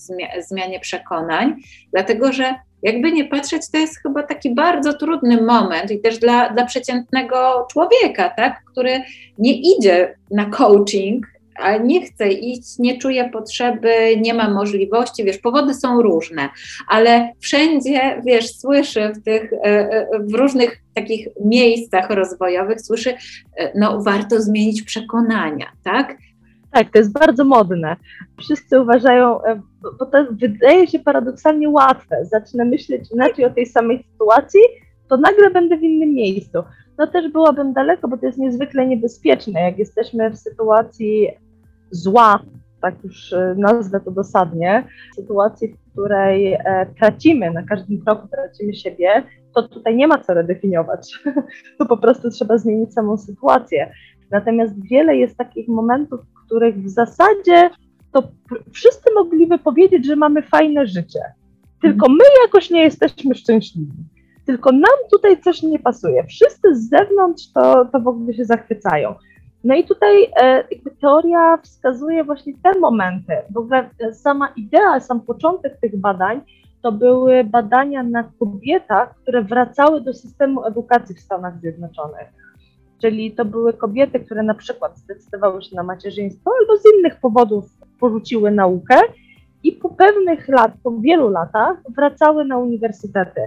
zmianie 0.47 0.79
przekonań? 0.79 1.55
Dlatego, 1.93 2.33
że 2.33 2.55
jakby 2.83 3.11
nie 3.11 3.25
patrzeć, 3.25 3.71
to 3.71 3.77
jest 3.77 4.01
chyba 4.01 4.23
taki 4.23 4.55
bardzo 4.55 4.93
trudny 4.93 5.41
moment 5.41 5.91
i 5.91 5.99
też 5.99 6.17
dla, 6.17 6.49
dla 6.49 6.65
przeciętnego 6.65 7.67
człowieka, 7.71 8.29
tak, 8.29 8.61
który 8.71 9.01
nie 9.37 9.53
idzie 9.53 10.15
na 10.31 10.45
coaching, 10.45 11.27
a 11.59 11.77
nie 11.77 12.05
chce 12.05 12.29
iść, 12.29 12.79
nie 12.79 12.97
czuje 12.97 13.29
potrzeby, 13.29 14.17
nie 14.21 14.33
ma 14.33 14.49
możliwości, 14.49 15.23
wiesz, 15.23 15.37
powody 15.37 15.73
są 15.73 16.01
różne, 16.01 16.49
ale 16.87 17.33
wszędzie, 17.39 18.21
wiesz, 18.25 18.55
słyszy 18.55 19.13
w 19.15 19.23
tych, 19.23 19.53
e, 19.53 19.65
e, 19.65 20.07
w 20.19 20.33
różnych 20.33 20.81
takich 20.93 21.27
miejscach 21.45 22.09
rozwojowych, 22.09 22.81
słyszy, 22.81 23.13
e, 23.57 23.79
no 23.79 24.01
warto 24.01 24.41
zmienić 24.41 24.81
przekonania, 24.81 25.65
tak? 25.83 26.17
Tak, 26.71 26.91
to 26.91 26.99
jest 26.99 27.13
bardzo 27.13 27.43
modne. 27.43 27.95
Wszyscy 28.39 28.81
uważają, 28.81 29.39
bo 29.99 30.05
to 30.05 30.25
wydaje 30.31 30.87
się 30.87 30.99
paradoksalnie 30.99 31.69
łatwe. 31.69 32.25
Zacznę 32.25 32.65
myśleć 32.65 33.11
inaczej 33.11 33.45
o 33.45 33.49
tej 33.49 33.65
samej 33.65 34.03
sytuacji, 34.11 34.59
to 35.09 35.17
nagle 35.17 35.49
będę 35.49 35.77
w 35.77 35.83
innym 35.83 36.13
miejscu. 36.13 36.57
No 36.97 37.07
też 37.07 37.31
byłabym 37.31 37.73
daleko, 37.73 38.07
bo 38.07 38.17
to 38.17 38.25
jest 38.25 38.37
niezwykle 38.37 38.87
niebezpieczne. 38.87 39.61
Jak 39.61 39.79
jesteśmy 39.79 40.29
w 40.29 40.37
sytuacji 40.37 41.27
zła, 41.91 42.39
tak 42.81 43.03
już 43.03 43.33
e, 43.33 43.55
nazwę 43.57 43.99
to 43.99 44.11
dosadnie, 44.11 44.83
sytuacji, 45.15 45.67
w 45.67 45.91
której 45.91 46.53
e, 46.53 46.85
tracimy, 46.99 47.51
na 47.51 47.63
każdym 47.63 48.01
kroku 48.01 48.27
tracimy 48.27 48.73
siebie, 48.73 49.23
to 49.55 49.67
tutaj 49.67 49.95
nie 49.95 50.07
ma 50.07 50.17
co 50.17 50.33
redefiniować. 50.33 51.13
tu 51.79 51.85
po 51.85 51.97
prostu 51.97 52.29
trzeba 52.29 52.57
zmienić 52.57 52.93
samą 52.93 53.17
sytuację. 53.17 53.93
Natomiast 54.31 54.73
wiele 54.89 55.17
jest 55.17 55.37
takich 55.37 55.67
momentów, 55.67 56.19
w 56.21 56.45
których 56.45 56.83
w 56.83 56.89
zasadzie 56.89 57.69
to 58.11 58.23
wszyscy 58.71 59.13
mogliby 59.15 59.57
powiedzieć, 59.57 60.05
że 60.05 60.15
mamy 60.15 60.41
fajne 60.41 60.87
życie. 60.87 61.19
Tylko 61.81 62.09
my 62.09 62.23
jakoś 62.45 62.69
nie 62.69 62.83
jesteśmy 62.83 63.35
szczęśliwi. 63.35 63.93
Tylko 64.45 64.71
nam 64.71 64.97
tutaj 65.11 65.41
coś 65.41 65.63
nie 65.63 65.79
pasuje. 65.79 66.23
Wszyscy 66.23 66.75
z 66.75 66.89
zewnątrz 66.89 67.51
to, 67.53 67.85
to 67.85 67.99
w 67.99 68.07
ogóle 68.07 68.33
się 68.33 68.45
zachwycają. 68.45 69.15
No 69.63 69.75
i 69.75 69.83
tutaj 69.83 70.31
e, 70.41 70.63
teoria 71.01 71.57
wskazuje 71.57 72.23
właśnie 72.23 72.53
te 72.63 72.79
momenty. 72.79 73.33
W 73.49 73.57
ogóle 73.57 73.89
e, 73.99 74.13
sama 74.13 74.47
idea, 74.55 74.99
sam 74.99 75.21
początek 75.21 75.79
tych 75.81 75.97
badań 75.97 76.41
to 76.81 76.91
były 76.91 77.43
badania 77.43 78.03
na 78.03 78.23
kobietach, 78.39 79.15
które 79.15 79.43
wracały 79.43 80.01
do 80.01 80.13
systemu 80.13 80.65
edukacji 80.65 81.15
w 81.15 81.19
Stanach 81.19 81.59
Zjednoczonych. 81.59 82.27
Czyli 83.01 83.31
to 83.31 83.45
były 83.45 83.73
kobiety, 83.73 84.19
które 84.19 84.43
na 84.43 84.53
przykład 84.53 84.97
zdecydowały 84.97 85.61
się 85.61 85.75
na 85.75 85.83
macierzyństwo 85.83 86.51
albo 86.61 86.77
z 86.77 86.83
innych 86.97 87.19
powodów 87.19 87.65
porzuciły 87.99 88.51
naukę 88.51 88.95
i 89.63 89.71
po 89.71 89.89
pewnych 89.89 90.47
lat, 90.47 90.71
po 90.83 90.91
wielu 90.91 91.29
latach 91.29 91.77
wracały 91.95 92.45
na 92.45 92.57
uniwersytety 92.57 93.41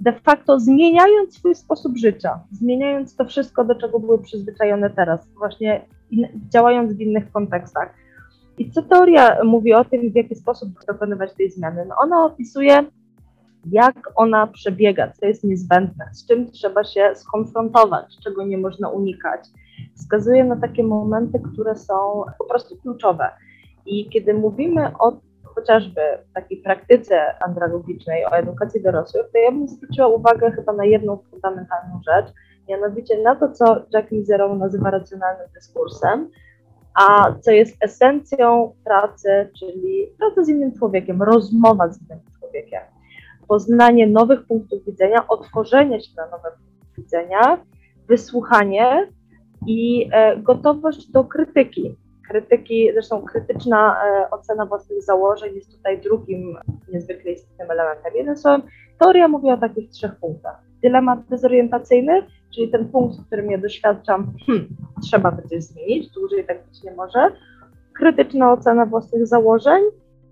de 0.00 0.12
facto 0.12 0.60
zmieniając 0.60 1.34
swój 1.34 1.54
sposób 1.54 1.96
życia, 1.96 2.40
zmieniając 2.52 3.16
to 3.16 3.24
wszystko, 3.24 3.64
do 3.64 3.74
czego 3.74 4.00
były 4.00 4.18
przyzwyczajone 4.18 4.90
teraz, 4.90 5.28
właśnie 5.38 5.84
działając 6.52 6.92
w 6.92 7.00
innych 7.00 7.32
kontekstach. 7.32 7.94
I 8.58 8.70
co 8.70 8.82
teoria 8.82 9.44
mówi 9.44 9.74
o 9.74 9.84
tym, 9.84 10.12
w 10.12 10.14
jaki 10.14 10.34
sposób 10.34 10.68
dokonywać 10.86 11.34
tej 11.34 11.50
zmiany? 11.50 11.86
No 11.88 11.94
ona 11.98 12.24
opisuje, 12.24 12.84
jak 13.70 13.96
ona 14.16 14.46
przebiega, 14.46 15.12
co 15.12 15.26
jest 15.26 15.44
niezbędne, 15.44 16.10
z 16.12 16.26
czym 16.26 16.50
trzeba 16.50 16.84
się 16.84 17.10
skonfrontować, 17.14 18.16
czego 18.24 18.44
nie 18.44 18.58
można 18.58 18.88
unikać. 18.88 19.40
Wskazuje 19.94 20.44
na 20.44 20.56
takie 20.56 20.82
momenty, 20.82 21.40
które 21.52 21.76
są 21.76 22.24
po 22.38 22.44
prostu 22.44 22.76
kluczowe. 22.76 23.30
I 23.86 24.08
kiedy 24.08 24.34
mówimy 24.34 24.90
o 24.98 25.20
chociażby 25.58 26.00
w 26.30 26.32
takiej 26.32 26.62
praktyce 26.62 27.42
andragogicznej 27.44 28.24
o 28.24 28.30
edukacji 28.30 28.82
dorosłych, 28.82 29.26
to 29.32 29.38
ja 29.38 29.50
bym 29.50 29.68
zwróciła 29.68 30.06
uwagę 30.08 30.50
chyba 30.50 30.72
na 30.72 30.84
jedną 30.84 31.18
fundamentalną 31.30 32.00
rzecz, 32.06 32.26
mianowicie 32.68 33.22
na 33.22 33.36
to, 33.36 33.52
co 33.52 33.82
Jack 33.92 34.12
Mizerow 34.12 34.58
nazywa 34.58 34.90
racjonalnym 34.90 35.48
dyskursem, 35.54 36.30
a 36.94 37.34
co 37.40 37.50
jest 37.50 37.76
esencją 37.80 38.72
pracy, 38.84 39.50
czyli 39.58 40.06
praca 40.18 40.44
z 40.44 40.48
innym 40.48 40.72
człowiekiem, 40.78 41.22
rozmowa 41.22 41.88
z 41.88 42.02
innym 42.02 42.20
człowiekiem, 42.38 42.80
poznanie 43.48 44.06
nowych 44.06 44.46
punktów 44.46 44.84
widzenia, 44.84 45.28
otworzenie 45.28 46.00
się 46.00 46.10
na 46.16 46.24
nowe 46.24 46.50
punkty 46.50 47.02
widzenia, 47.02 47.58
wysłuchanie 48.08 49.08
i 49.66 50.08
e, 50.12 50.36
gotowość 50.36 51.10
do 51.10 51.24
krytyki 51.24 51.96
krytyki, 52.28 52.90
zresztą 52.92 53.22
krytyczna 53.22 53.96
e, 54.04 54.30
ocena 54.30 54.66
własnych 54.66 55.02
założeń 55.02 55.54
jest 55.54 55.76
tutaj 55.76 56.00
drugim 56.00 56.56
niezwykle 56.92 57.32
istotnym 57.32 57.70
elementem. 57.70 58.12
Jeden 58.14 58.36
słowem, 58.36 58.62
teoria 58.98 59.28
mówi 59.28 59.50
o 59.50 59.56
takich 59.56 59.90
trzech 59.90 60.16
punktach. 60.16 60.62
Dylemat 60.82 61.18
dezorientacyjny, 61.30 62.22
czyli 62.54 62.68
ten 62.68 62.88
punkt, 62.88 63.16
w 63.16 63.26
którym 63.26 63.50
ja 63.50 63.58
doświadczam, 63.58 64.32
hmm, 64.46 64.68
trzeba 65.02 65.32
by 65.32 65.42
coś 65.42 65.62
zmienić, 65.62 66.10
dłużej 66.10 66.44
tak 66.46 66.66
być 66.66 66.82
nie 66.82 66.92
może. 66.92 67.32
Krytyczna 67.98 68.52
ocena 68.52 68.86
własnych 68.86 69.26
założeń, 69.26 69.82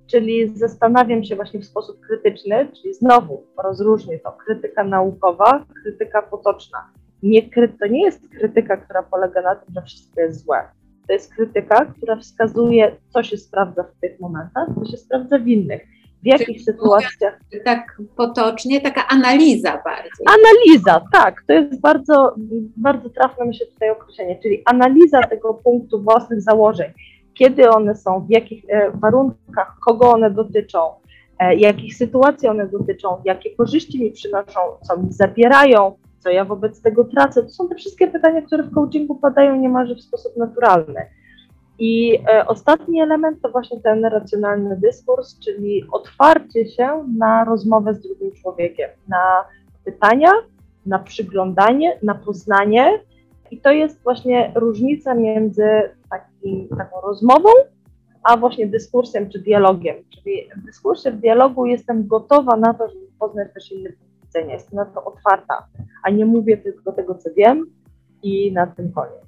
czyli 0.06 0.58
zastanawiam 0.58 1.24
się 1.24 1.36
właśnie 1.36 1.60
w 1.60 1.64
sposób 1.64 2.00
krytyczny, 2.00 2.68
czyli 2.82 2.94
znowu 2.94 3.42
rozróżnię 3.64 4.18
to, 4.18 4.32
krytyka 4.32 4.84
naukowa, 4.84 5.64
krytyka 5.82 6.22
potoczna. 6.22 6.78
Nie, 7.22 7.42
to 7.80 7.86
nie 7.86 8.04
jest 8.04 8.28
krytyka, 8.28 8.76
która 8.76 9.02
polega 9.02 9.42
na 9.42 9.54
tym, 9.54 9.74
że 9.74 9.82
wszystko 9.82 10.20
jest 10.20 10.44
złe 10.44 10.68
to 11.06 11.12
jest 11.12 11.34
krytyka, 11.34 11.84
która 11.84 12.16
wskazuje, 12.16 12.96
co 13.08 13.22
się 13.22 13.36
sprawdza 13.36 13.82
w 13.82 14.00
tych 14.00 14.20
momentach, 14.20 14.68
co 14.78 14.90
się 14.90 14.96
sprawdza 14.96 15.38
w 15.38 15.48
innych. 15.48 15.86
W 16.22 16.26
jakich 16.26 16.46
Czyli 16.46 16.60
sytuacjach. 16.60 17.40
Tak 17.64 18.02
potocznie, 18.16 18.80
taka 18.80 19.08
analiza 19.08 19.82
bardziej. 19.84 20.26
Analiza, 20.26 21.00
tak, 21.12 21.42
to 21.46 21.52
jest 21.52 21.80
bardzo, 21.80 22.34
bardzo 22.76 23.10
trafne 23.10 23.44
myślę 23.44 23.66
tutaj 23.66 23.90
określenie, 23.90 24.38
czyli 24.42 24.62
analiza 24.64 25.22
tego 25.22 25.54
punktu 25.54 26.02
własnych 26.02 26.40
założeń, 26.40 26.92
kiedy 27.34 27.70
one 27.70 27.94
są, 27.94 28.26
w 28.26 28.30
jakich 28.30 28.64
e, 28.68 28.90
warunkach, 28.90 29.76
kogo 29.86 30.10
one 30.10 30.30
dotyczą, 30.30 30.78
e, 31.38 31.54
jakich 31.54 31.96
sytuacji 31.96 32.48
one 32.48 32.68
dotyczą, 32.68 33.22
jakie 33.24 33.50
korzyści 33.50 34.02
mi 34.02 34.10
przynoszą, 34.10 34.60
co 34.82 34.96
mi 34.96 35.12
zabierają, 35.12 35.96
co 36.26 36.30
ja 36.30 36.44
wobec 36.44 36.82
tego 36.82 37.04
tracę? 37.04 37.42
To 37.42 37.48
są 37.48 37.68
te 37.68 37.74
wszystkie 37.74 38.08
pytania, 38.08 38.42
które 38.42 38.62
w 38.62 38.74
coachingu 38.74 39.14
padają 39.14 39.56
niemalże 39.56 39.94
w 39.94 40.00
sposób 40.00 40.36
naturalny. 40.36 41.06
I 41.78 42.18
e, 42.28 42.46
ostatni 42.46 43.00
element 43.00 43.42
to 43.42 43.50
właśnie 43.50 43.80
ten 43.80 44.04
racjonalny 44.04 44.76
dyskurs, 44.76 45.38
czyli 45.38 45.84
otwarcie 45.92 46.68
się 46.68 47.04
na 47.18 47.44
rozmowę 47.44 47.94
z 47.94 48.00
drugim 48.00 48.32
człowiekiem, 48.32 48.90
na 49.08 49.44
pytania, 49.84 50.30
na 50.86 50.98
przyglądanie, 50.98 51.98
na 52.02 52.14
poznanie. 52.14 53.00
I 53.50 53.60
to 53.60 53.72
jest 53.72 54.02
właśnie 54.02 54.52
różnica 54.54 55.14
między 55.14 55.68
takim, 56.10 56.68
taką 56.68 57.00
rozmową, 57.00 57.48
a 58.22 58.36
właśnie 58.36 58.66
dyskursem 58.66 59.30
czy 59.30 59.38
dialogiem. 59.38 59.96
Czyli 60.14 60.48
w 60.56 60.66
dyskursie, 60.66 61.10
w 61.10 61.20
dialogu 61.20 61.66
jestem 61.66 62.06
gotowa 62.06 62.56
na 62.56 62.74
to, 62.74 62.88
żeby 62.88 63.06
poznać 63.18 63.48
też 63.54 63.72
inny 63.72 63.92
punkt 63.92 64.15
widzenia, 64.36 64.54
jestem 64.54 64.76
na 64.76 64.84
to 64.84 65.04
otwarta 65.04 65.66
a 66.02 66.10
nie 66.10 66.26
mówię 66.26 66.56
tylko 66.56 66.92
tego, 66.92 67.14
co 67.14 67.30
wiem 67.36 67.66
i 68.22 68.52
na 68.52 68.66
tym 68.66 68.92
koniec. 68.92 69.24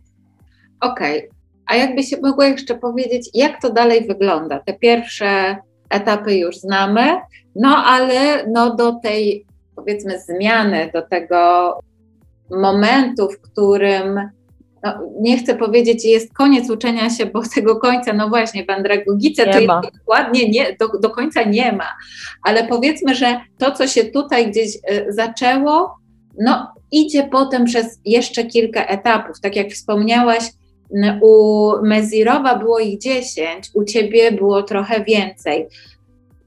Okej, 0.80 1.18
okay. 1.18 1.30
a 1.66 1.76
jakby 1.76 2.02
się 2.02 2.16
mogła 2.22 2.46
jeszcze 2.46 2.74
powiedzieć, 2.74 3.30
jak 3.34 3.62
to 3.62 3.72
dalej 3.72 4.06
wygląda? 4.06 4.60
Te 4.60 4.72
pierwsze 4.72 5.56
etapy 5.90 6.34
już 6.34 6.56
znamy, 6.56 7.16
no 7.54 7.76
ale 7.86 8.46
no 8.46 8.76
do 8.76 8.92
tej 8.92 9.46
powiedzmy 9.76 10.20
zmiany, 10.20 10.90
do 10.94 11.02
tego 11.02 11.72
momentu, 12.50 13.28
w 13.30 13.40
którym 13.40 14.30
no, 14.84 14.92
nie 15.20 15.38
chcę 15.38 15.54
powiedzieć, 15.54 16.04
jest 16.04 16.34
koniec 16.34 16.70
uczenia 16.70 17.10
się, 17.10 17.26
bo 17.26 17.42
tego 17.54 17.76
końca, 17.76 18.12
no 18.12 18.28
właśnie, 18.28 18.64
w 18.64 18.70
andragogice 18.70 19.46
to 19.46 19.60
ma. 19.66 19.80
dokładnie 19.80 20.48
nie, 20.48 20.76
do, 20.80 20.88
do 20.98 21.10
końca 21.10 21.42
nie 21.42 21.72
ma, 21.72 21.96
ale 22.42 22.66
powiedzmy, 22.66 23.14
że 23.14 23.40
to, 23.58 23.72
co 23.72 23.86
się 23.86 24.04
tutaj 24.04 24.50
gdzieś 24.50 24.76
y, 24.76 25.06
zaczęło, 25.08 25.98
no, 26.40 26.72
idzie 26.92 27.28
potem 27.32 27.64
przez 27.64 28.00
jeszcze 28.04 28.44
kilka 28.44 28.86
etapów. 28.86 29.40
Tak 29.40 29.56
jak 29.56 29.68
wspomniałaś, 29.70 30.44
u 31.22 31.72
Mezirowa 31.82 32.58
było 32.58 32.78
ich 32.78 32.98
10, 32.98 33.70
u 33.74 33.84
ciebie 33.84 34.32
było 34.32 34.62
trochę 34.62 35.04
więcej. 35.04 35.66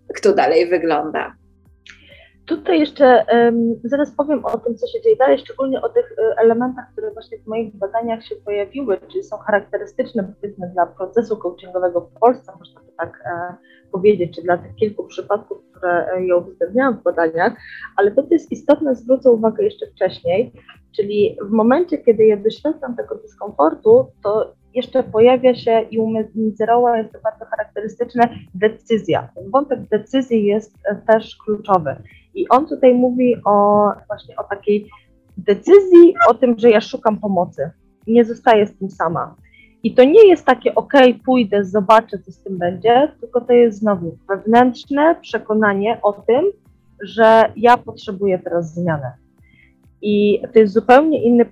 jak 0.10 0.20
to 0.20 0.34
dalej 0.36 0.68
wygląda? 0.68 1.41
Tutaj 2.52 2.80
jeszcze 2.80 3.26
um, 3.34 3.76
zaraz 3.84 4.12
powiem 4.12 4.46
o 4.46 4.58
tym, 4.58 4.76
co 4.76 4.88
się 4.88 5.02
dzieje 5.02 5.16
dalej, 5.16 5.38
szczególnie 5.40 5.82
o 5.82 5.90
tych 5.90 6.12
e, 6.12 6.40
elementach, 6.40 6.86
które 6.92 7.12
właśnie 7.12 7.38
w 7.38 7.48
moich 7.48 7.76
badaniach 7.76 8.26
się 8.26 8.36
pojawiły, 8.36 8.98
czyli 9.12 9.24
są 9.24 9.38
charakterystyczne 9.38 10.34
powiedzmy 10.36 10.72
dla 10.74 10.86
procesu 10.86 11.38
coachingowego 11.38 12.02
w 12.02 12.20
Polsce, 12.20 12.52
można 12.60 12.82
to 12.82 12.88
tak 12.98 13.24
e, 13.26 13.56
powiedzieć, 13.92 14.36
czy 14.36 14.42
dla 14.42 14.58
tych 14.58 14.76
kilku 14.76 15.04
przypadków, 15.04 15.58
które 15.72 16.08
e, 16.14 16.26
ja 16.26 16.36
uwzględniałam 16.36 16.98
w 16.98 17.04
badaniach, 17.04 17.54
ale 17.98 18.12
to, 18.12 18.24
co 18.24 18.30
jest 18.32 18.52
istotne, 18.52 18.96
zwrócę 18.96 19.32
uwagę 19.32 19.64
jeszcze 19.64 19.88
wcześniej, 19.88 20.52
czyli 20.96 21.38
w 21.42 21.52
momencie, 21.52 21.98
kiedy 21.98 22.26
ja 22.26 22.38
doświadczam 22.38 22.96
tego 22.96 23.16
dyskomfortu, 23.16 24.06
to 24.24 24.54
jeszcze 24.74 25.04
pojawia 25.04 25.56
się 25.56 25.82
i 25.82 26.00
u 26.00 26.14
jest 26.16 27.14
to 27.14 27.20
bardzo 27.24 27.46
charakterystyczne 27.46 28.30
decyzja. 28.56 29.30
Wątek 29.52 29.80
decyzji 29.80 30.46
jest 30.46 30.78
też 31.08 31.38
kluczowy. 31.46 31.96
I 32.36 32.50
on 32.50 32.68
tutaj 32.68 32.94
mówi 32.94 33.36
o 33.46 33.86
właśnie 34.08 34.36
o 34.36 34.44
takiej 34.44 34.88
decyzji, 35.38 36.14
o 36.30 36.34
tym, 36.34 36.60
że 36.60 36.70
ja 36.70 36.82
szukam 36.82 37.20
pomocy. 37.20 37.72
Nie 38.08 38.26
zostaję 38.26 38.68
z 38.68 38.78
tym 38.78 38.90
sama. 38.90 39.36
I 39.84 39.94
to 39.94 40.04
nie 40.04 40.28
jest 40.28 40.46
takie, 40.46 40.76
ok, 40.76 40.94
pójdę, 41.26 41.66
zobaczę, 41.66 42.20
co 42.20 42.32
z 42.32 42.44
tym 42.44 42.58
będzie, 42.58 43.12
tylko 43.20 43.42
to 43.42 43.54
jest 43.54 43.80
znowu 43.80 44.18
wewnętrzne 44.30 45.16
przekonanie 45.22 46.00
o 46.02 46.14
tym, 46.14 46.46
że 47.04 47.52
ja 47.56 47.78
potrzebuję 47.78 48.40
teraz 48.40 48.74
zmiany. 48.74 49.12
I 50.02 50.42
to 50.54 50.60
jest 50.60 50.74
zupełnie 50.74 51.24
inny 51.24 51.46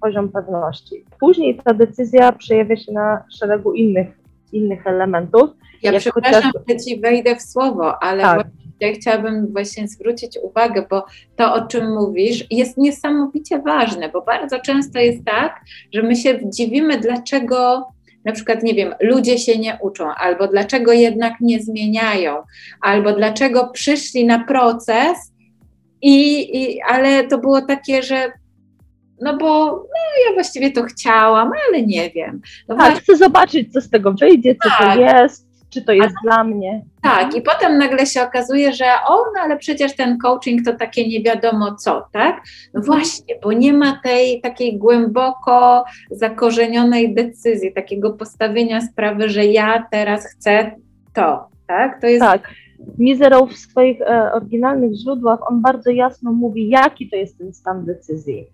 poziom, 0.00 0.28
pewności. 0.28 1.04
Później 1.20 1.60
ta 1.64 1.74
decyzja 1.74 2.32
przejawia 2.32 2.76
się 2.76 2.92
na 2.92 3.24
szeregu 3.38 3.72
innych, 3.72 4.08
innych 4.52 4.86
elementów. 4.86 5.50
Ja 5.82 5.98
przepraszam, 5.98 6.52
że 6.68 6.76
ci 6.76 7.00
wejdę 7.00 7.36
w 7.36 7.42
słowo, 7.42 8.02
ale 8.02 8.22
tak. 8.22 8.46
Ja 8.80 8.92
chciałabym 8.92 9.52
właśnie 9.52 9.88
zwrócić 9.88 10.38
uwagę, 10.42 10.86
bo 10.90 11.04
to, 11.36 11.54
o 11.54 11.66
czym 11.66 11.94
mówisz, 11.94 12.44
jest 12.50 12.78
niesamowicie 12.78 13.58
ważne, 13.58 14.08
bo 14.08 14.22
bardzo 14.22 14.60
często 14.60 14.98
jest 14.98 15.24
tak, 15.24 15.60
że 15.94 16.02
my 16.02 16.16
się 16.16 16.50
dziwimy, 16.50 17.00
dlaczego 17.00 17.88
na 18.24 18.32
przykład, 18.32 18.62
nie 18.62 18.74
wiem, 18.74 18.94
ludzie 19.00 19.38
się 19.38 19.58
nie 19.58 19.78
uczą, 19.82 20.14
albo 20.14 20.48
dlaczego 20.48 20.92
jednak 20.92 21.34
nie 21.40 21.62
zmieniają, 21.62 22.42
albo 22.80 23.12
dlaczego 23.12 23.68
przyszli 23.68 24.26
na 24.26 24.44
proces, 24.44 25.32
i, 26.02 26.48
i, 26.62 26.82
ale 26.82 27.28
to 27.28 27.38
było 27.38 27.62
takie, 27.62 28.02
że 28.02 28.32
no 29.20 29.36
bo 29.36 29.66
no, 29.66 30.28
ja 30.28 30.34
właściwie 30.34 30.70
to 30.70 30.82
chciałam, 30.82 31.50
ale 31.68 31.82
nie 31.82 32.10
wiem. 32.10 32.40
No 32.68 32.76
tak, 32.76 32.98
chcę 32.98 33.16
zobaczyć, 33.16 33.72
co 33.72 33.80
z 33.80 33.90
tego 33.90 34.12
wyjdzie, 34.12 34.54
co 34.54 34.68
tak. 34.68 34.94
to 34.94 35.00
jest 35.00 35.45
czy 35.70 35.82
to 35.82 35.92
jest 35.92 36.14
A, 36.18 36.22
dla 36.22 36.44
mnie. 36.44 36.84
Tak, 37.02 37.36
i 37.36 37.42
potem 37.42 37.78
nagle 37.78 38.06
się 38.06 38.22
okazuje, 38.22 38.72
że 38.72 38.84
o, 39.08 39.16
no 39.16 39.40
ale 39.42 39.56
przecież 39.56 39.96
ten 39.96 40.18
coaching 40.18 40.64
to 40.64 40.72
takie 40.72 41.08
nie 41.08 41.22
wiadomo 41.22 41.74
co, 41.74 42.06
tak? 42.12 42.36
No 42.74 42.80
mhm. 42.80 42.84
właśnie, 42.84 43.34
bo 43.42 43.52
nie 43.52 43.72
ma 43.72 44.00
tej 44.02 44.40
takiej 44.40 44.78
głęboko 44.78 45.84
zakorzenionej 46.10 47.14
decyzji, 47.14 47.72
takiego 47.72 48.10
postawienia 48.10 48.80
sprawy, 48.80 49.28
że 49.28 49.44
ja 49.44 49.86
teraz 49.90 50.26
chcę 50.26 50.70
to, 51.14 51.48
tak? 51.66 52.00
To 52.00 52.06
jest... 52.06 52.24
Tak. 52.24 52.50
Mizerow 52.98 53.50
w 53.50 53.56
swoich 53.56 54.00
e, 54.00 54.32
oryginalnych 54.32 54.94
źródłach, 54.94 55.50
on 55.50 55.62
bardzo 55.62 55.90
jasno 55.90 56.32
mówi, 56.32 56.68
jaki 56.68 57.10
to 57.10 57.16
jest 57.16 57.38
ten 57.38 57.54
stan 57.54 57.84
decyzji. 57.84 58.46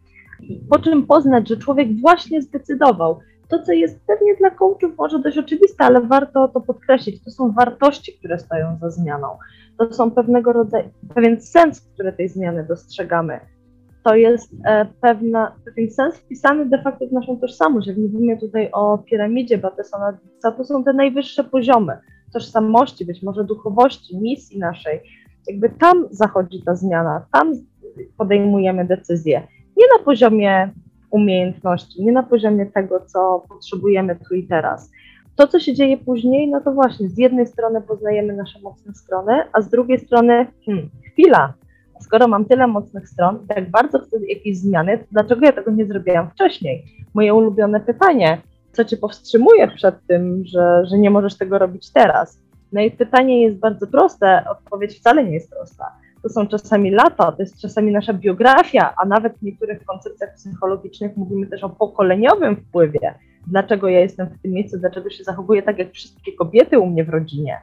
Po 0.70 0.78
czym 0.78 1.06
poznać, 1.06 1.48
że 1.48 1.56
człowiek 1.56 2.00
właśnie 2.00 2.42
zdecydował, 2.42 3.20
to, 3.52 3.62
co 3.62 3.72
jest 3.72 4.06
pewnie 4.06 4.36
dla 4.36 4.50
coachów 4.50 4.96
może 4.98 5.18
dość 5.18 5.38
oczywiste, 5.38 5.84
ale 5.84 6.00
warto 6.00 6.48
to 6.48 6.60
podkreślić, 6.60 7.24
to 7.24 7.30
są 7.30 7.52
wartości, 7.52 8.18
które 8.18 8.38
stoją 8.38 8.78
za 8.80 8.90
zmianą. 8.90 9.26
To 9.78 9.92
są 9.92 10.10
pewnego 10.10 10.52
rodzaju, 10.52 10.90
pewien 11.14 11.40
sens, 11.40 11.80
który 11.80 12.12
tej 12.12 12.28
zmiany 12.28 12.66
dostrzegamy. 12.68 13.40
To 14.04 14.14
jest 14.14 14.52
e, 14.64 14.86
pewna, 15.00 15.56
pewien 15.64 15.90
sens 15.90 16.16
wpisany 16.16 16.66
de 16.66 16.82
facto 16.82 17.06
w 17.06 17.12
naszą 17.12 17.36
tożsamość. 17.36 17.86
Jak 17.86 17.96
mówimy 17.96 18.38
tutaj 18.38 18.70
o 18.72 18.98
piramidzie 18.98 19.58
Battesona, 19.58 20.18
to 20.42 20.64
są 20.64 20.84
te 20.84 20.92
najwyższe 20.92 21.44
poziomy 21.44 21.98
tożsamości, 22.32 23.04
być 23.04 23.22
może 23.22 23.44
duchowości, 23.44 24.18
misji 24.18 24.58
naszej. 24.58 25.00
Jakby 25.48 25.70
tam 25.70 26.08
zachodzi 26.10 26.62
ta 26.62 26.76
zmiana, 26.76 27.26
tam 27.32 27.52
podejmujemy 28.18 28.84
decyzje. 28.84 29.42
Nie 29.76 29.86
na 29.98 30.04
poziomie 30.04 30.70
umiejętności, 31.12 32.04
nie 32.04 32.12
na 32.12 32.22
poziomie 32.22 32.66
tego, 32.66 33.00
co 33.00 33.42
potrzebujemy 33.48 34.16
tu 34.28 34.34
i 34.34 34.46
teraz. 34.46 34.90
To, 35.36 35.46
co 35.46 35.60
się 35.60 35.74
dzieje 35.74 35.98
później, 35.98 36.48
no 36.48 36.60
to 36.60 36.72
właśnie 36.72 37.08
z 37.08 37.18
jednej 37.18 37.46
strony 37.46 37.80
poznajemy 37.80 38.32
nasze 38.32 38.60
mocne 38.60 38.94
strony, 38.94 39.32
a 39.52 39.60
z 39.60 39.68
drugiej 39.68 39.98
strony, 39.98 40.46
hmm, 40.66 40.90
chwila, 41.12 41.52
skoro 42.00 42.28
mam 42.28 42.44
tyle 42.44 42.66
mocnych 42.66 43.08
stron, 43.08 43.46
tak 43.48 43.70
bardzo 43.70 43.98
chcę 43.98 44.16
jakiejś 44.28 44.58
zmiany, 44.58 44.98
to 44.98 45.04
dlaczego 45.12 45.46
ja 45.46 45.52
tego 45.52 45.70
nie 45.70 45.86
zrobiłam 45.86 46.30
wcześniej? 46.30 46.84
Moje 47.14 47.34
ulubione 47.34 47.80
pytanie, 47.80 48.38
co 48.72 48.84
cię 48.84 48.96
powstrzymuje 48.96 49.68
przed 49.68 50.06
tym, 50.06 50.42
że, 50.44 50.86
że 50.86 50.98
nie 50.98 51.10
możesz 51.10 51.38
tego 51.38 51.58
robić 51.58 51.92
teraz? 51.92 52.38
No 52.72 52.80
i 52.80 52.90
pytanie 52.90 53.42
jest 53.42 53.56
bardzo 53.56 53.86
proste, 53.86 54.44
odpowiedź 54.50 54.98
wcale 54.98 55.24
nie 55.24 55.34
jest 55.34 55.50
prosta 55.50 56.01
to 56.22 56.28
są 56.28 56.46
czasami 56.46 56.90
lata, 56.90 57.32
to 57.32 57.42
jest 57.42 57.60
czasami 57.60 57.92
nasza 57.92 58.12
biografia, 58.12 58.94
a 58.96 59.04
nawet 59.04 59.38
w 59.38 59.42
niektórych 59.42 59.84
koncepcjach 59.84 60.34
psychologicznych 60.34 61.16
mówimy 61.16 61.46
też 61.46 61.64
o 61.64 61.68
pokoleniowym 61.68 62.56
wpływie. 62.56 63.14
Dlaczego 63.46 63.88
ja 63.88 64.00
jestem 64.00 64.26
w 64.26 64.42
tym 64.42 64.52
miejscu, 64.52 64.78
dlaczego 64.78 65.10
się 65.10 65.24
zachowuję 65.24 65.62
tak 65.62 65.78
jak 65.78 65.92
wszystkie 65.92 66.32
kobiety 66.32 66.78
u 66.78 66.86
mnie 66.86 67.04
w 67.04 67.08
rodzinie, 67.08 67.60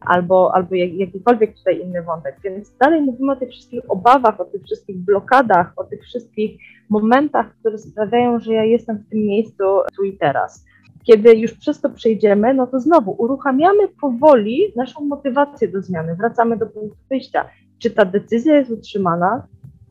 albo, 0.00 0.54
albo 0.54 0.74
jak, 0.74 0.92
jakikolwiek 0.92 1.56
tutaj 1.56 1.80
inny 1.80 2.02
wątek. 2.02 2.36
Więc 2.44 2.76
dalej 2.76 3.00
mówimy 3.00 3.32
o 3.32 3.36
tych 3.36 3.50
wszystkich 3.50 3.90
obawach, 3.90 4.40
o 4.40 4.44
tych 4.44 4.62
wszystkich 4.62 4.96
blokadach, 4.96 5.72
o 5.76 5.84
tych 5.84 6.02
wszystkich 6.02 6.60
momentach, 6.88 7.46
które 7.60 7.78
sprawiają, 7.78 8.40
że 8.40 8.52
ja 8.52 8.64
jestem 8.64 8.98
w 8.98 9.08
tym 9.08 9.18
miejscu 9.18 9.64
tu 9.96 10.04
i 10.04 10.16
teraz 10.16 10.64
kiedy 11.08 11.36
już 11.36 11.52
przez 11.52 11.80
to 11.80 11.90
przejdziemy, 11.90 12.54
no 12.54 12.66
to 12.66 12.80
znowu 12.80 13.14
uruchamiamy 13.18 13.88
powoli 14.00 14.72
naszą 14.76 15.04
motywację 15.04 15.68
do 15.68 15.82
zmiany, 15.82 16.16
wracamy 16.16 16.56
do 16.56 16.66
punktu 16.66 16.98
wyjścia 17.10 17.48
czy 17.78 17.90
ta 17.90 18.04
decyzja 18.04 18.54
jest 18.54 18.70
utrzymana, 18.70 19.46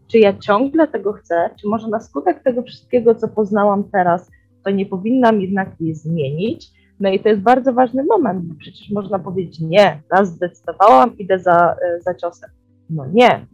czy 0.08 0.20
ja 0.20 0.38
ciągle 0.38 0.88
tego 0.88 1.14
chcę, 1.14 1.50
czy 1.62 1.68
może 1.68 1.88
na 1.88 2.00
skutek 2.00 2.44
tego 2.44 2.64
wszystkiego, 2.64 3.16
co 3.16 3.28
poznałam 3.28 3.84
teraz, 3.84 4.32
to 4.64 4.70
nie 4.70 4.86
powinnam 4.86 5.42
jednak 5.42 5.70
jej 5.80 5.96
zmienić. 5.96 6.72
No 7.00 7.10
i 7.10 7.20
to 7.20 7.30
jest 7.30 7.42
bardzo 7.42 7.74
ważny 7.74 8.04
moment, 8.04 8.46
bo 8.46 8.56
przecież 8.60 8.92
można 8.92 9.20
powiedzieć 9.20 9.60
nie, 9.60 10.02
raz 10.12 10.30
zdecydowałam, 10.30 11.18
idę 11.18 11.40
za, 11.40 11.76
e, 11.82 12.02
za 12.02 12.16
ciosem. 12.16 12.50
No 12.90 13.06
nie. 13.14 13.46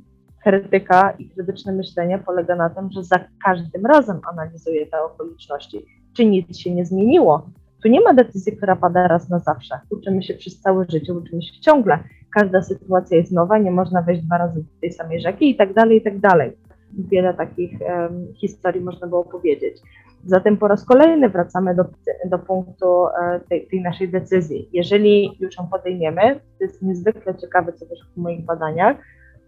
Krytyka 0.43 1.11
i 1.19 1.29
krytyczne 1.29 1.73
myślenie 1.73 2.19
polega 2.25 2.55
na 2.55 2.69
tym, 2.69 2.91
że 2.91 3.03
za 3.03 3.19
każdym 3.45 3.85
razem 3.85 4.19
analizuję 4.31 4.85
te 4.85 5.03
okoliczności, 5.03 5.85
czy 6.17 6.25
nic 6.25 6.57
się 6.57 6.75
nie 6.75 6.85
zmieniło. 6.85 7.49
Tu 7.83 7.89
nie 7.89 8.01
ma 8.01 8.13
decyzji, 8.13 8.57
która 8.57 8.75
pada 8.75 9.07
raz 9.07 9.29
na 9.29 9.39
zawsze. 9.39 9.79
Uczymy 9.89 10.23
się 10.23 10.33
przez 10.33 10.61
całe 10.61 10.85
życie, 10.89 11.13
uczymy 11.13 11.41
się 11.41 11.61
ciągle 11.61 11.99
każda 12.33 12.61
sytuacja 12.61 13.17
jest 13.17 13.31
nowa, 13.31 13.57
nie 13.57 13.71
można 13.71 14.01
wejść 14.01 14.21
dwa 14.21 14.37
razy 14.37 14.59
do 14.59 14.79
tej 14.81 14.91
samej 14.91 15.21
rzeki 15.21 15.49
i 15.49 15.55
tak 15.55 15.73
dalej, 15.73 15.97
i 15.97 16.01
tak 16.01 16.19
dalej. 16.19 16.51
Wiele 16.97 17.33
takich 17.33 17.71
um, 17.81 18.33
historii 18.33 18.81
można 18.81 19.07
było 19.07 19.23
powiedzieć. 19.23 19.77
Zatem 20.25 20.57
po 20.57 20.67
raz 20.67 20.85
kolejny 20.85 21.29
wracamy 21.29 21.75
do, 21.75 21.85
do 22.25 22.39
punktu 22.39 23.05
e, 23.07 23.39
tej, 23.49 23.67
tej, 23.67 23.81
naszej 23.81 24.09
decyzji. 24.09 24.69
Jeżeli 24.73 25.37
już 25.39 25.57
ją 25.57 25.67
podejmiemy, 25.67 26.21
to 26.59 26.63
jest 26.63 26.81
niezwykle 26.81 27.35
ciekawe, 27.35 27.73
co 27.73 27.85
też 27.85 27.99
w 28.13 28.17
moich 28.17 28.45
badaniach, 28.45 28.97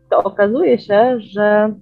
to 0.10 0.24
okazuje 0.24 0.80
się, 0.80 1.20
że 1.20 1.74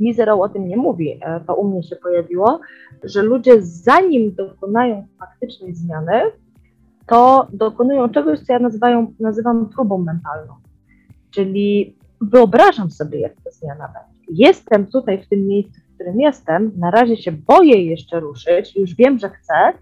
Mizero 0.00 0.40
o 0.40 0.48
tym 0.48 0.68
nie 0.68 0.76
mówi, 0.76 1.20
e, 1.22 1.40
to 1.46 1.54
u 1.54 1.68
mnie 1.68 1.82
się 1.82 1.96
pojawiło, 1.96 2.60
że 3.04 3.22
ludzie 3.22 3.62
zanim 3.62 4.34
dokonają 4.34 5.06
faktycznej 5.18 5.74
zmiany, 5.74 6.22
to 7.06 7.48
dokonują 7.52 8.08
czegoś, 8.08 8.40
co 8.40 8.52
ja 8.52 8.58
nazywają, 8.58 9.14
nazywam 9.20 9.68
próbą 9.68 9.98
mentalną. 9.98 10.54
Czyli 11.30 11.96
wyobrażam 12.20 12.90
sobie, 12.90 13.20
jak 13.20 13.32
to 13.34 13.50
zmiana 13.50 13.84
będzie. 13.84 14.42
Jestem 14.44 14.86
tutaj 14.86 15.22
w 15.22 15.28
tym 15.28 15.46
miejscu, 15.46 15.80
w 15.80 15.94
którym 15.94 16.20
jestem, 16.20 16.72
na 16.76 16.90
razie 16.90 17.16
się 17.16 17.32
boję 17.32 17.84
jeszcze 17.84 18.20
ruszyć, 18.20 18.76
już 18.76 18.94
wiem, 18.94 19.18
że 19.18 19.30
chcę, 19.30 19.72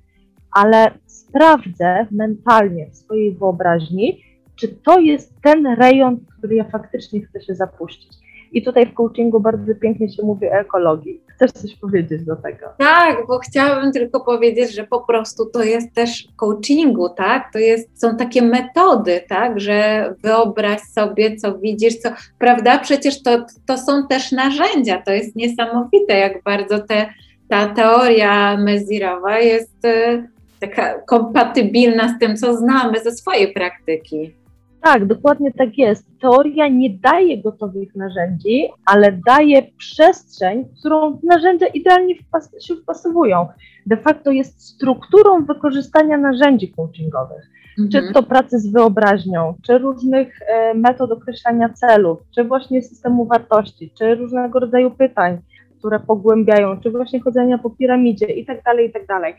ale 0.52 0.90
sprawdzę 1.06 2.06
mentalnie 2.10 2.90
w 2.90 2.96
swojej 2.96 3.34
wyobraźni, 3.34 4.24
czy 4.56 4.68
to 4.68 5.00
jest 5.00 5.34
ten 5.42 5.66
rejon, 5.66 6.20
który 6.38 6.54
ja 6.54 6.64
faktycznie 6.64 7.20
chcę 7.20 7.40
się 7.40 7.54
zapuścić. 7.54 8.19
I 8.52 8.62
tutaj 8.62 8.86
w 8.86 8.94
coachingu 8.94 9.40
bardzo 9.40 9.74
pięknie 9.74 10.08
się 10.08 10.22
mówi 10.22 10.46
o 10.46 10.52
ekologii. 10.52 11.20
Chcesz 11.26 11.52
coś 11.52 11.76
powiedzieć 11.76 12.24
do 12.24 12.36
tego? 12.36 12.66
Tak, 12.78 13.26
bo 13.28 13.38
chciałabym 13.38 13.92
tylko 13.92 14.20
powiedzieć, 14.20 14.74
że 14.74 14.84
po 14.84 15.00
prostu 15.00 15.46
to 15.46 15.62
jest 15.62 15.94
też 15.94 16.28
coachingu, 16.36 17.08
tak? 17.08 17.52
To 17.52 17.58
jest, 17.58 18.00
są 18.00 18.16
takie 18.16 18.42
metody, 18.42 19.20
tak? 19.28 19.60
Że 19.60 20.14
wyobraź 20.22 20.80
sobie, 20.80 21.36
co 21.36 21.58
widzisz, 21.58 21.96
co, 21.96 22.08
prawda? 22.38 22.78
Przecież 22.78 23.22
to, 23.22 23.46
to 23.66 23.78
są 23.78 24.06
też 24.06 24.32
narzędzia. 24.32 25.02
To 25.02 25.12
jest 25.12 25.36
niesamowite, 25.36 26.18
jak 26.18 26.42
bardzo 26.42 26.78
te, 26.78 27.06
ta 27.48 27.66
teoria 27.68 28.56
mezirowa 28.56 29.38
jest 29.38 29.84
y, 29.84 30.28
taka 30.60 30.98
kompatybilna 30.98 32.08
z 32.08 32.18
tym, 32.18 32.36
co 32.36 32.56
znamy 32.56 33.00
ze 33.00 33.12
swojej 33.12 33.52
praktyki. 33.52 34.39
Tak, 34.82 35.06
dokładnie 35.06 35.52
tak 35.52 35.78
jest. 35.78 36.06
Teoria 36.20 36.68
nie 36.68 36.90
daje 36.90 37.42
gotowych 37.42 37.96
narzędzi, 37.96 38.68
ale 38.86 39.20
daje 39.26 39.62
przestrzeń, 39.78 40.64
w 40.64 40.80
którą 40.80 41.18
narzędzia 41.22 41.66
idealnie 41.66 42.14
wpas 42.14 42.50
się 42.66 42.74
wpasowują. 42.76 43.48
De 43.86 43.96
facto 43.96 44.30
jest 44.30 44.60
strukturą 44.62 45.44
wykorzystania 45.44 46.18
narzędzi 46.18 46.72
coachingowych. 46.72 47.50
Mhm. 47.78 47.90
Czy 47.90 48.12
to 48.12 48.22
pracy 48.22 48.58
z 48.58 48.72
wyobraźnią, 48.72 49.54
czy 49.66 49.78
różnych 49.78 50.42
e, 50.42 50.74
metod 50.74 51.12
określania 51.12 51.68
celów, 51.68 52.18
czy 52.34 52.44
właśnie 52.44 52.82
systemu 52.82 53.26
wartości, 53.26 53.92
czy 53.98 54.14
różnego 54.14 54.60
rodzaju 54.60 54.90
pytań, 54.90 55.38
które 55.78 56.00
pogłębiają, 56.00 56.80
czy 56.80 56.90
właśnie 56.90 57.20
chodzenia 57.20 57.58
po 57.58 57.70
piramidzie 57.70 58.26
i 58.26 58.46
tak 58.46 58.62
dalej, 58.62 58.88
i 58.88 58.92
tak 58.92 59.06
dalej 59.06 59.34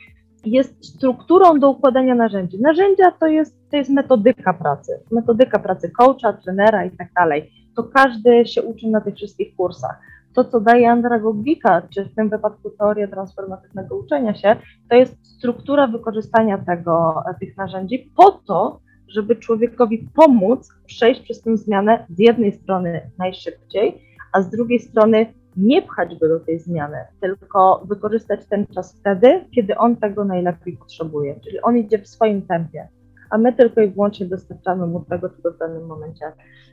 jest 0.46 0.86
strukturą 0.86 1.60
do 1.60 1.70
układania 1.70 2.16
narzędzi. 2.16 2.62
Narzędzia 2.62 3.12
to 3.12 3.28
jest, 3.28 3.70
to 3.72 3.78
jest 3.78 3.90
metodyka 3.90 4.54
pracy, 4.54 5.00
metodyka 5.12 5.60
pracy 5.60 5.92
coacha, 5.92 6.34
trenera 6.34 6.86
i 6.86 6.92
tak 6.92 7.14
dalej. 7.14 7.52
To 7.76 7.84
każdy 7.84 8.46
się 8.46 8.62
uczy 8.62 8.88
na 8.88 9.02
tych 9.02 9.16
wszystkich 9.16 9.56
kursach. 9.56 10.02
To, 10.36 10.46
co 10.46 10.62
daje 10.62 10.92
andragogika, 10.92 11.82
czy 11.94 12.06
w 12.06 12.16
tym 12.16 12.30
wypadku 12.30 12.70
teoria 12.70 13.08
transformatywnego 13.08 13.98
uczenia 13.98 14.36
się, 14.36 14.56
to 14.90 14.96
jest 14.96 15.36
struktura 15.36 15.88
wykorzystania 15.88 16.58
tego, 16.58 17.24
tych 17.40 17.58
narzędzi 17.58 18.12
po 18.16 18.32
to, 18.32 18.80
żeby 19.08 19.36
człowiekowi 19.36 20.10
pomóc 20.16 20.70
przejść 20.86 21.22
przez 21.22 21.42
tę 21.42 21.58
zmianę 21.58 22.06
z 22.10 22.20
jednej 22.20 22.52
strony 22.52 23.02
najszybciej, 23.18 24.02
a 24.34 24.42
z 24.42 24.50
drugiej 24.50 24.80
strony 24.80 25.34
nie 25.58 25.82
pchać 25.82 26.16
go 26.20 26.28
do 26.28 26.40
tej 26.40 26.60
zmiany, 26.60 26.98
tylko 27.22 27.84
wykorzystać 27.86 28.46
ten 28.46 28.68
czas 28.68 29.00
wtedy, 29.00 29.46
kiedy 29.56 29.78
on 29.78 29.96
tego 29.96 30.26
najlepiej 30.26 30.78
potrzebuje, 30.78 31.40
czyli 31.40 31.62
on 31.62 31.78
idzie 31.78 32.00
w 32.00 32.08
swoim 32.08 32.42
tempie, 32.42 32.88
a 33.30 33.38
my 33.38 33.54
tylko 33.54 33.82
i 33.82 33.90
wyłącznie 33.90 34.26
dostarczamy 34.26 34.88
mu 34.88 35.06
tego, 35.06 35.30
czego 35.30 35.52
w 35.52 35.58
danym 35.58 35.86
momencie 35.86 36.32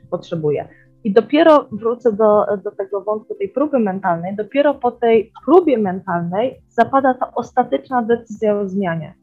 potrzebuje. 0.09 0.67
I 1.03 1.13
dopiero 1.13 1.67
wrócę 1.71 2.13
do, 2.13 2.45
do 2.63 2.71
tego 2.71 3.01
wątku 3.01 3.35
tej 3.35 3.49
próby 3.49 3.79
mentalnej, 3.79 4.35
dopiero 4.35 4.73
po 4.73 4.91
tej 4.91 5.31
próbie 5.45 5.77
mentalnej 5.77 6.61
zapada 6.69 7.13
ta 7.13 7.33
ostateczna 7.33 8.01
decyzja 8.01 8.59
o 8.59 8.67
zmianie. 8.67 9.13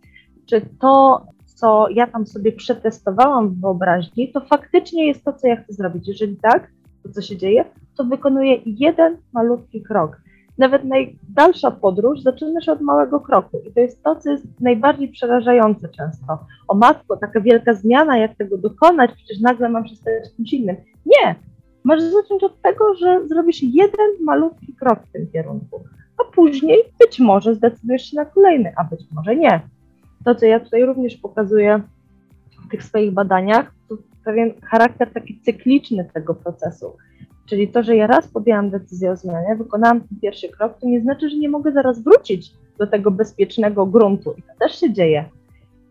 Czy 0.46 0.60
to, 0.80 1.26
co 1.44 1.88
ja 1.88 2.06
tam 2.06 2.26
sobie 2.26 2.52
przetestowałam 2.52 3.48
w 3.48 3.60
wyobraźni, 3.60 4.32
to 4.32 4.40
faktycznie 4.40 5.06
jest 5.06 5.24
to, 5.24 5.32
co 5.32 5.48
ja 5.48 5.56
chcę 5.56 5.72
zrobić. 5.72 6.08
Jeżeli 6.08 6.36
tak, 6.36 6.70
to 7.06 7.12
co 7.12 7.22
się 7.22 7.36
dzieje, 7.36 7.64
to 7.96 8.04
wykonuje 8.04 8.56
jeden 8.66 9.16
malutki 9.32 9.82
krok. 9.82 10.20
Nawet 10.58 10.84
najdalsza 10.84 11.70
podróż 11.70 12.20
zaczyna 12.20 12.60
się 12.60 12.72
od 12.72 12.80
małego 12.80 13.20
kroku 13.20 13.60
i 13.68 13.72
to 13.72 13.80
jest 13.80 14.02
to, 14.02 14.16
co 14.16 14.30
jest 14.30 14.60
najbardziej 14.60 15.08
przerażające 15.08 15.88
często. 15.88 16.38
O 16.68 16.74
matko, 16.74 17.16
taka 17.16 17.40
wielka 17.40 17.74
zmiana, 17.74 18.18
jak 18.18 18.36
tego 18.36 18.58
dokonać, 18.58 19.10
przecież 19.14 19.40
nagle 19.40 19.68
mam 19.68 19.86
się 19.86 19.96
stać 19.96 20.34
kimś 20.36 20.52
innym. 20.52 20.76
Nie! 21.06 21.34
Masz 21.84 22.02
zacząć 22.02 22.44
od 22.44 22.62
tego, 22.62 22.94
że 22.94 23.28
zrobisz 23.28 23.62
jeden 23.62 24.10
malutki 24.24 24.74
krok 24.74 24.98
w 25.06 25.12
tym 25.12 25.26
kierunku, 25.32 25.84
a 26.18 26.34
później 26.34 26.78
być 27.00 27.20
może 27.20 27.54
zdecydujesz 27.54 28.10
się 28.10 28.16
na 28.16 28.24
kolejny, 28.24 28.72
a 28.76 28.84
być 28.84 29.00
może 29.12 29.36
nie. 29.36 29.60
To, 30.24 30.34
co 30.34 30.46
ja 30.46 30.60
tutaj 30.60 30.84
również 30.84 31.16
pokazuję 31.16 31.80
w 32.66 32.70
tych 32.70 32.84
swoich 32.84 33.12
badaniach, 33.12 33.74
to 33.88 33.96
pewien 34.26 34.52
charakter 34.62 35.12
taki 35.12 35.40
cykliczny 35.40 36.08
tego 36.14 36.34
procesu. 36.34 36.96
Czyli 37.48 37.68
to, 37.68 37.82
że 37.82 37.96
ja 37.96 38.06
raz 38.06 38.28
podjęłam 38.28 38.70
decyzję 38.70 39.10
o 39.10 39.16
zmianie, 39.16 39.56
wykonałam 39.56 40.00
ten 40.00 40.18
pierwszy 40.22 40.48
krok, 40.48 40.78
to 40.80 40.86
nie 40.86 41.00
znaczy, 41.00 41.30
że 41.30 41.36
nie 41.36 41.48
mogę 41.48 41.72
zaraz 41.72 42.02
wrócić 42.02 42.52
do 42.78 42.86
tego 42.86 43.10
bezpiecznego 43.10 43.86
gruntu. 43.86 44.34
I 44.38 44.42
to 44.42 44.52
też 44.58 44.80
się 44.80 44.92
dzieje. 44.92 45.24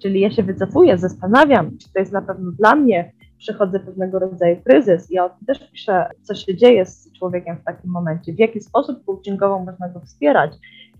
Czyli 0.01 0.19
ja 0.19 0.31
się 0.31 0.43
wycofuję, 0.43 0.97
zastanawiam, 0.97 1.77
czy 1.77 1.93
to 1.93 1.99
jest 1.99 2.11
na 2.11 2.21
pewno 2.21 2.51
dla 2.51 2.75
mnie, 2.75 3.11
przechodzę 3.37 3.79
pewnego 3.79 4.19
rodzaju 4.19 4.57
kryzys. 4.65 5.11
Ja 5.11 5.29
też 5.47 5.71
piszę, 5.71 6.09
co 6.21 6.35
się 6.35 6.55
dzieje 6.55 6.85
z 6.85 7.11
człowiekiem 7.11 7.57
w 7.57 7.63
takim 7.63 7.91
momencie, 7.91 8.33
w 8.33 8.39
jaki 8.39 8.61
sposób 8.61 9.05
coachingowo 9.05 9.59
można 9.59 9.89
go 9.89 9.99
wspierać, 9.99 10.51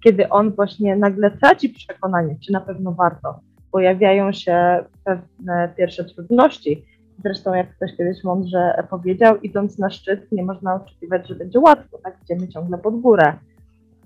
kiedy 0.04 0.30
on 0.30 0.52
właśnie 0.52 0.96
nagle 0.96 1.32
traci 1.32 1.70
przekonanie, 1.70 2.36
czy 2.46 2.52
na 2.52 2.62
pewno 2.62 2.92
warto. 2.92 3.40
Pojawiają 3.72 4.32
się 4.32 4.86
pewne 5.04 5.74
pierwsze 5.78 6.06
trudności, 6.06 6.86
Zresztą, 7.24 7.54
jak 7.54 7.76
ktoś 7.76 7.98
kiedyś 7.98 8.24
mądrze 8.24 8.84
powiedział, 8.90 9.38
idąc 9.38 9.80
na 9.80 9.90
szczyt, 9.90 10.32
nie 10.32 10.44
można 10.44 10.76
oczekiwać, 10.76 11.28
że 11.28 11.36
będzie 11.36 11.60
łatwo, 11.60 11.98
tak? 12.04 12.18
Idziemy 12.24 12.48
ciągle 12.48 12.78
pod 12.78 13.02
górę. 13.02 13.34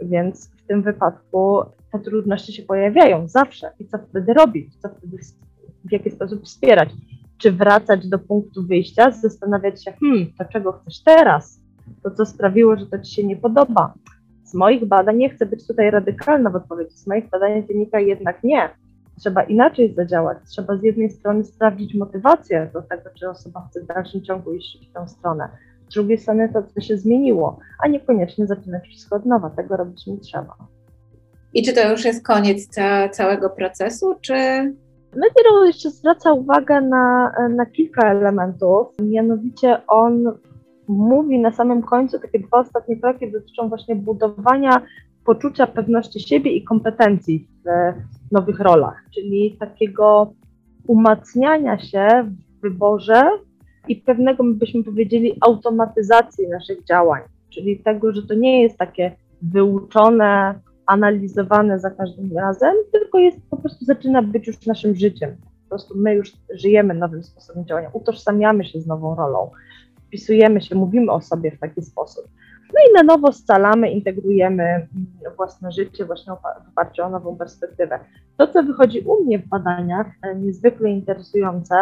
Więc 0.02 0.50
w 0.50 0.68
tym 0.68 0.82
wypadku 0.82 1.62
te 1.92 2.00
trudności 2.00 2.54
się 2.54 2.64
pojawiają 2.64 3.28
zawsze. 3.28 3.72
I 3.80 3.86
co 3.86 3.98
wtedy 3.98 4.34
robić? 4.34 4.76
Co 4.76 4.90
wtedy, 4.90 5.18
w 5.86 5.92
jaki 5.92 6.12
sposób 6.12 6.44
wspierać? 6.44 6.90
Czy 7.38 7.52
wracać 7.52 8.08
do 8.08 8.20
punktu 8.20 8.64
wyjścia, 8.64 9.12
zastanawiać 9.12 9.84
się, 9.84 9.92
hmm, 9.92 10.34
to 10.38 10.46
czego 10.46 10.72
chcesz 10.72 11.04
teraz? 11.04 11.62
To, 12.04 12.12
co 12.12 12.26
sprawiło, 12.26 12.76
że 12.78 12.86
to 12.86 13.00
ci 13.00 13.16
się 13.16 13.24
nie 13.24 13.36
podoba. 13.36 13.94
Z 14.44 14.54
moich 14.54 14.86
badań, 14.86 15.18
nie 15.18 15.30
chcę 15.30 15.46
być 15.46 15.68
tutaj 15.68 15.92
radykalna 15.92 16.50
w 16.50 16.56
odpowiedzi, 16.56 16.98
z 16.98 17.08
moich 17.08 17.30
badań 17.30 17.68
wynika 17.68 18.00
jednak 18.00 18.44
nie 18.44 18.70
trzeba 19.20 19.44
inaczej 19.44 19.94
zadziałać. 19.94 20.38
Trzeba 20.48 20.78
z 20.78 20.84
jednej 20.84 21.10
strony 21.10 21.44
sprawdzić 21.44 21.96
motywację 21.96 22.70
do 22.74 22.82
tego, 22.82 23.10
czy 23.20 23.30
osoba 23.30 23.68
chce 23.70 23.82
w 23.82 23.88
dalszym 23.88 24.22
ciągu 24.22 24.54
iść 24.54 24.90
w 24.90 24.94
tę 24.94 25.08
stronę. 25.08 25.50
Z 25.90 25.94
drugiej 25.94 26.18
strony 26.18 26.50
to, 26.54 26.64
co 26.64 26.82
się 26.82 26.98
zmieniło, 26.98 27.60
a 27.84 27.88
niekoniecznie 27.88 28.48
zaczynać 28.48 28.88
wszystko 28.88 29.16
od 29.16 29.26
nowa. 29.26 29.50
Tego 29.50 29.78
robić 29.78 30.08
nie 30.08 30.18
trzeba. 30.18 30.56
I 31.54 31.64
czy 31.64 31.74
to 31.74 31.92
już 31.92 32.06
jest 32.06 32.26
koniec 32.26 32.68
ca 32.68 33.10
całego 33.10 33.50
procesu, 33.50 34.16
czy 34.22 34.34
Mediro 35.16 35.66
jeszcze 35.66 35.90
zwraca 35.90 36.34
uwagę 36.34 36.82
na, 36.82 37.34
na 37.50 37.66
kilka 37.66 38.12
elementów, 38.12 38.88
mianowicie 39.02 39.88
on 39.88 40.38
mówi 40.88 41.40
na 41.40 41.52
samym 41.52 41.82
końcu, 41.82 42.20
takie 42.20 42.40
dwa 42.40 42.60
ostatnie 42.60 42.98
kroki 42.98 43.32
dotyczą 43.32 43.70
właśnie 43.70 43.96
budowania 43.96 44.82
poczucia 45.26 45.68
pewności 45.68 46.20
siebie 46.20 46.52
i 46.52 46.64
kompetencji 46.64 47.48
w 47.66 47.94
nowych 48.32 48.60
rolach, 48.60 49.04
czyli 49.16 49.58
takiego 49.60 50.34
umacniania 50.88 51.80
się 51.80 52.08
w 52.58 52.62
wyborze 52.62 53.24
i 53.88 53.96
pewnego, 53.96 54.44
byśmy 54.44 54.84
powiedzieli, 54.84 55.38
automatyzacji 55.42 56.48
naszych 56.48 56.84
działań, 56.84 57.22
czyli 57.50 57.80
tego, 57.80 58.14
że 58.14 58.22
to 58.24 58.34
nie 58.34 58.62
jest 58.62 58.78
takie 58.78 59.12
wyuczone, 59.42 60.60
analizowane 60.86 61.80
za 61.80 61.90
każdym 61.90 62.38
razem, 62.38 62.76
tylko 62.92 63.20
jest 63.20 63.38
po 63.50 63.58
prostu 63.58 63.86
zaczyna 63.86 64.22
być 64.22 64.48
już 64.48 64.66
naszym 64.66 64.96
życiem. 64.96 65.36
Po 65.64 65.70
prostu 65.70 65.98
my 65.98 66.14
już 66.14 66.34
żyjemy 66.54 66.94
nowym 66.94 67.24
sposobem 67.24 67.66
działania, 67.66 67.90
utożsamiamy 67.94 68.66
się 68.66 68.82
z 68.82 68.88
nową 68.88 69.16
rolą, 69.16 69.52
wpisujemy 70.08 70.62
się, 70.62 70.76
mówimy 70.76 71.12
o 71.12 71.22
sobie 71.22 71.52
w 71.52 71.60
taki 71.60 71.82
sposób. 71.82 72.26
No 72.74 72.80
i 72.90 72.94
na 72.94 73.04
nowo 73.04 73.32
scalamy, 73.32 73.92
integrujemy 73.92 74.88
własne 75.38 75.72
życie 75.72 76.06
właśnie 76.06 76.34
w 76.34 76.70
oparciu 76.70 77.04
o 77.04 77.10
nową 77.10 77.36
perspektywę. 77.36 78.00
To, 78.38 78.48
co 78.48 78.64
wychodzi 78.64 79.00
u 79.00 79.24
mnie 79.24 79.40
w 79.40 79.48
badaniach, 79.48 80.08
e, 80.22 80.36
niezwykle 80.36 80.90
interesujące, 80.90 81.76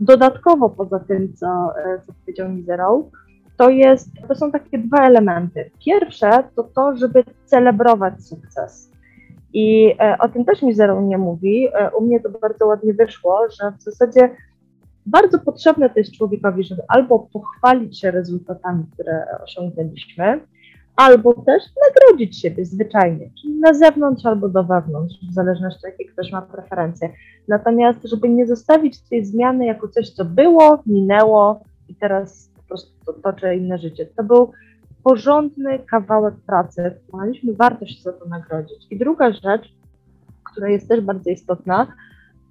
dodatkowo 0.00 0.70
poza 0.70 0.98
tym, 0.98 1.34
co, 1.34 1.46
e, 1.78 2.00
co 2.06 2.12
powiedział 2.12 2.48
Mizerał, 2.48 3.10
to, 3.56 3.70
jest, 3.70 4.10
to 4.28 4.34
są 4.34 4.52
takie 4.52 4.78
dwa 4.78 5.06
elementy. 5.06 5.70
Pierwsze 5.86 6.44
to 6.56 6.62
to, 6.62 6.96
żeby 6.96 7.24
celebrować 7.44 8.24
sukces. 8.24 8.90
I 9.52 9.94
e, 10.00 10.18
o 10.18 10.28
tym 10.28 10.44
też 10.44 10.62
Mizerał 10.62 11.02
nie 11.02 11.18
mówi. 11.18 11.68
U 11.98 12.04
mnie 12.04 12.20
to 12.20 12.30
bardzo 12.30 12.66
ładnie 12.66 12.94
wyszło, 12.94 13.40
że 13.50 13.72
w 13.78 13.82
zasadzie 13.82 14.30
bardzo 15.10 15.38
potrzebne 15.38 15.90
to 15.90 15.98
jest 15.98 16.12
człowiekowi, 16.12 16.64
żeby 16.64 16.82
albo 16.88 17.18
pochwalić 17.18 18.00
się 18.00 18.10
rezultatami, 18.10 18.84
które 18.94 19.26
osiągnęliśmy, 19.44 20.40
albo 20.96 21.34
też 21.34 21.62
nagrodzić 21.88 22.40
siebie 22.40 22.64
zwyczajnie, 22.64 23.30
czyli 23.40 23.54
na 23.54 23.74
zewnątrz 23.74 24.26
albo 24.26 24.48
do 24.48 24.64
wewnątrz, 24.64 25.16
w 25.30 25.32
zależności 25.32 25.86
jakie 25.86 26.04
ktoś 26.04 26.32
ma 26.32 26.42
preferencje. 26.42 27.10
Natomiast, 27.48 28.04
żeby 28.04 28.28
nie 28.28 28.46
zostawić 28.46 29.00
tej 29.00 29.24
zmiany 29.24 29.66
jako 29.66 29.88
coś, 29.88 30.10
co 30.10 30.24
było, 30.24 30.82
minęło 30.86 31.60
i 31.88 31.94
teraz 31.94 32.50
po 32.56 32.62
prostu 32.62 33.12
toczę 33.22 33.56
inne 33.56 33.78
życie. 33.78 34.06
To 34.16 34.24
był 34.24 34.52
porządny 35.04 35.78
kawałek 35.78 36.34
pracy, 36.46 36.94
mieliśmy 37.14 37.52
warto 37.52 37.86
się 37.86 38.02
za 38.02 38.12
to 38.12 38.28
nagrodzić. 38.28 38.86
I 38.90 38.98
druga 38.98 39.32
rzecz, 39.32 39.74
która 40.52 40.68
jest 40.68 40.88
też 40.88 41.00
bardzo 41.00 41.30
istotna, 41.30 41.86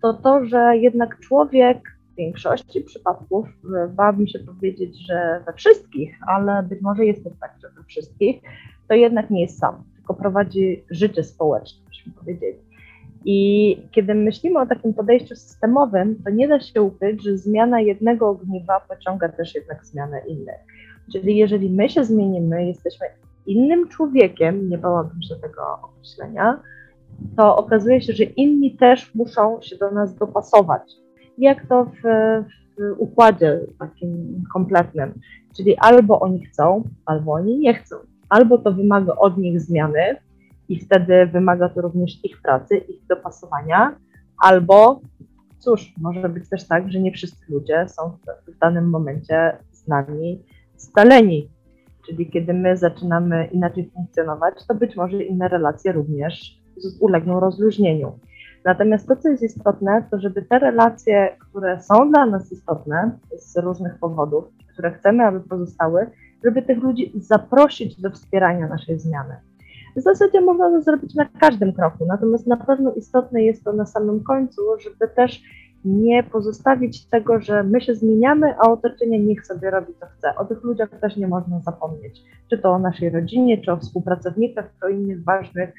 to 0.01 0.13
to, 0.13 0.45
że 0.45 0.77
jednak 0.77 1.19
człowiek 1.19 1.96
większości 2.17 2.81
przypadków, 2.81 3.47
bałabym 3.89 4.27
się 4.27 4.39
powiedzieć, 4.39 5.07
że 5.07 5.43
we 5.45 5.53
wszystkich, 5.53 6.15
ale 6.27 6.63
być 6.63 6.81
może 6.81 7.05
jest 7.05 7.23
to 7.23 7.29
tak, 7.41 7.55
że 7.61 7.69
we 7.69 7.83
wszystkich, 7.83 8.41
to 8.87 8.95
jednak 8.95 9.29
nie 9.29 9.41
jest 9.41 9.59
sam, 9.59 9.83
tylko 9.95 10.13
prowadzi 10.13 10.83
życie 10.89 11.23
społeczne, 11.23 11.85
byśmy 11.87 12.13
powiedzieli. 12.13 12.57
I 13.25 13.77
kiedy 13.91 14.15
myślimy 14.15 14.59
o 14.59 14.65
takim 14.65 14.93
podejściu 14.93 15.35
systemowym, 15.35 16.23
to 16.23 16.29
nie 16.29 16.47
da 16.47 16.59
się 16.59 16.81
ukryć, 16.81 17.23
że 17.23 17.37
zmiana 17.37 17.81
jednego 17.81 18.29
ogniwa 18.29 18.79
pociąga 18.79 19.29
też 19.29 19.55
jednak 19.55 19.85
zmianę 19.85 20.21
innych. 20.27 20.59
Czyli 21.11 21.37
jeżeli 21.37 21.69
my 21.69 21.89
się 21.89 22.03
zmienimy, 22.03 22.67
jesteśmy 22.67 23.07
innym 23.45 23.87
człowiekiem, 23.87 24.69
nie 24.69 24.77
bałabym 24.77 25.21
się 25.21 25.35
tego 25.35 25.79
określenia, 25.83 26.59
to 27.37 27.57
okazuje 27.57 28.01
się, 28.01 28.13
że 28.13 28.23
inni 28.23 28.77
też 28.77 29.15
muszą 29.15 29.61
się 29.61 29.77
do 29.77 29.91
nas 29.91 30.15
dopasować 30.15 31.06
jak 31.37 31.67
to 31.67 31.85
w, 31.85 32.01
w 32.77 32.95
układzie 32.97 33.59
takim 33.79 34.43
kompletnym. 34.53 35.13
Czyli 35.57 35.77
albo 35.77 36.19
oni 36.19 36.45
chcą, 36.45 36.83
albo 37.05 37.31
oni 37.31 37.59
nie 37.59 37.73
chcą. 37.73 37.95
Albo 38.29 38.57
to 38.57 38.73
wymaga 38.73 39.15
od 39.15 39.37
nich 39.37 39.61
zmiany 39.61 40.15
i 40.69 40.79
wtedy 40.79 41.25
wymaga 41.25 41.69
to 41.69 41.81
również 41.81 42.25
ich 42.25 42.41
pracy, 42.41 42.77
ich 42.77 43.05
dopasowania, 43.09 43.95
albo 44.43 45.01
cóż, 45.59 45.93
może 45.97 46.29
być 46.29 46.49
też 46.49 46.67
tak, 46.67 46.91
że 46.91 46.99
nie 46.99 47.11
wszyscy 47.11 47.45
ludzie 47.49 47.85
są 47.87 48.17
w 48.47 48.59
danym 48.59 48.89
momencie 48.89 49.57
z 49.71 49.87
nami 49.87 50.43
scaleni. 50.75 51.49
Czyli 52.05 52.29
kiedy 52.29 52.53
my 52.53 52.77
zaczynamy 52.77 53.49
inaczej 53.51 53.91
funkcjonować, 53.93 54.53
to 54.67 54.75
być 54.75 54.95
może 54.95 55.23
inne 55.23 55.47
relacje 55.47 55.91
również 55.91 56.61
ulegną 56.99 57.39
rozluźnieniu. 57.39 58.19
Natomiast 58.67 59.07
to, 59.07 59.15
co 59.15 59.29
jest 59.29 59.43
istotne, 59.43 60.03
to 60.11 60.19
żeby 60.19 60.41
te 60.41 60.59
relacje, 60.59 61.37
które 61.39 61.81
są 61.81 62.11
dla 62.11 62.25
nas 62.25 62.51
istotne 62.51 63.11
z 63.37 63.57
różnych 63.57 63.99
powodów, 63.99 64.45
które 64.73 64.91
chcemy, 64.91 65.23
aby 65.23 65.39
pozostały, 65.39 66.07
żeby 66.43 66.61
tych 66.61 66.77
ludzi 66.77 67.11
zaprosić 67.15 68.01
do 68.01 68.11
wspierania 68.11 68.67
naszej 68.67 68.99
zmiany. 68.99 69.35
W 69.95 70.01
zasadzie 70.01 70.41
można 70.41 70.69
to 70.69 70.81
zrobić 70.81 71.15
na 71.15 71.25
każdym 71.39 71.73
kroku, 71.73 72.05
natomiast 72.05 72.47
na 72.47 72.57
pewno 72.57 72.93
istotne 72.93 73.43
jest 73.43 73.63
to 73.63 73.73
na 73.73 73.85
samym 73.85 74.23
końcu, 74.23 74.61
żeby 74.83 75.07
też 75.15 75.43
nie 75.85 76.23
pozostawić 76.23 77.05
tego, 77.05 77.39
że 77.39 77.63
my 77.63 77.81
się 77.81 77.95
zmieniamy, 77.95 78.55
a 78.59 78.71
otoczenie 78.71 79.19
niech 79.19 79.45
sobie 79.45 79.71
robi 79.71 79.93
co 79.99 80.05
chce. 80.05 80.35
O 80.35 80.45
tych 80.45 80.63
ludziach 80.63 80.89
też 81.01 81.17
nie 81.17 81.27
można 81.27 81.59
zapomnieć. 81.59 82.23
Czy 82.49 82.57
to 82.57 82.71
o 82.71 82.79
naszej 82.79 83.09
rodzinie, 83.09 83.61
czy 83.61 83.71
o 83.71 83.77
współpracownikach, 83.77 84.65
czy 84.79 84.85
o 84.85 84.89
innych 84.89 85.23
ważnych 85.23 85.73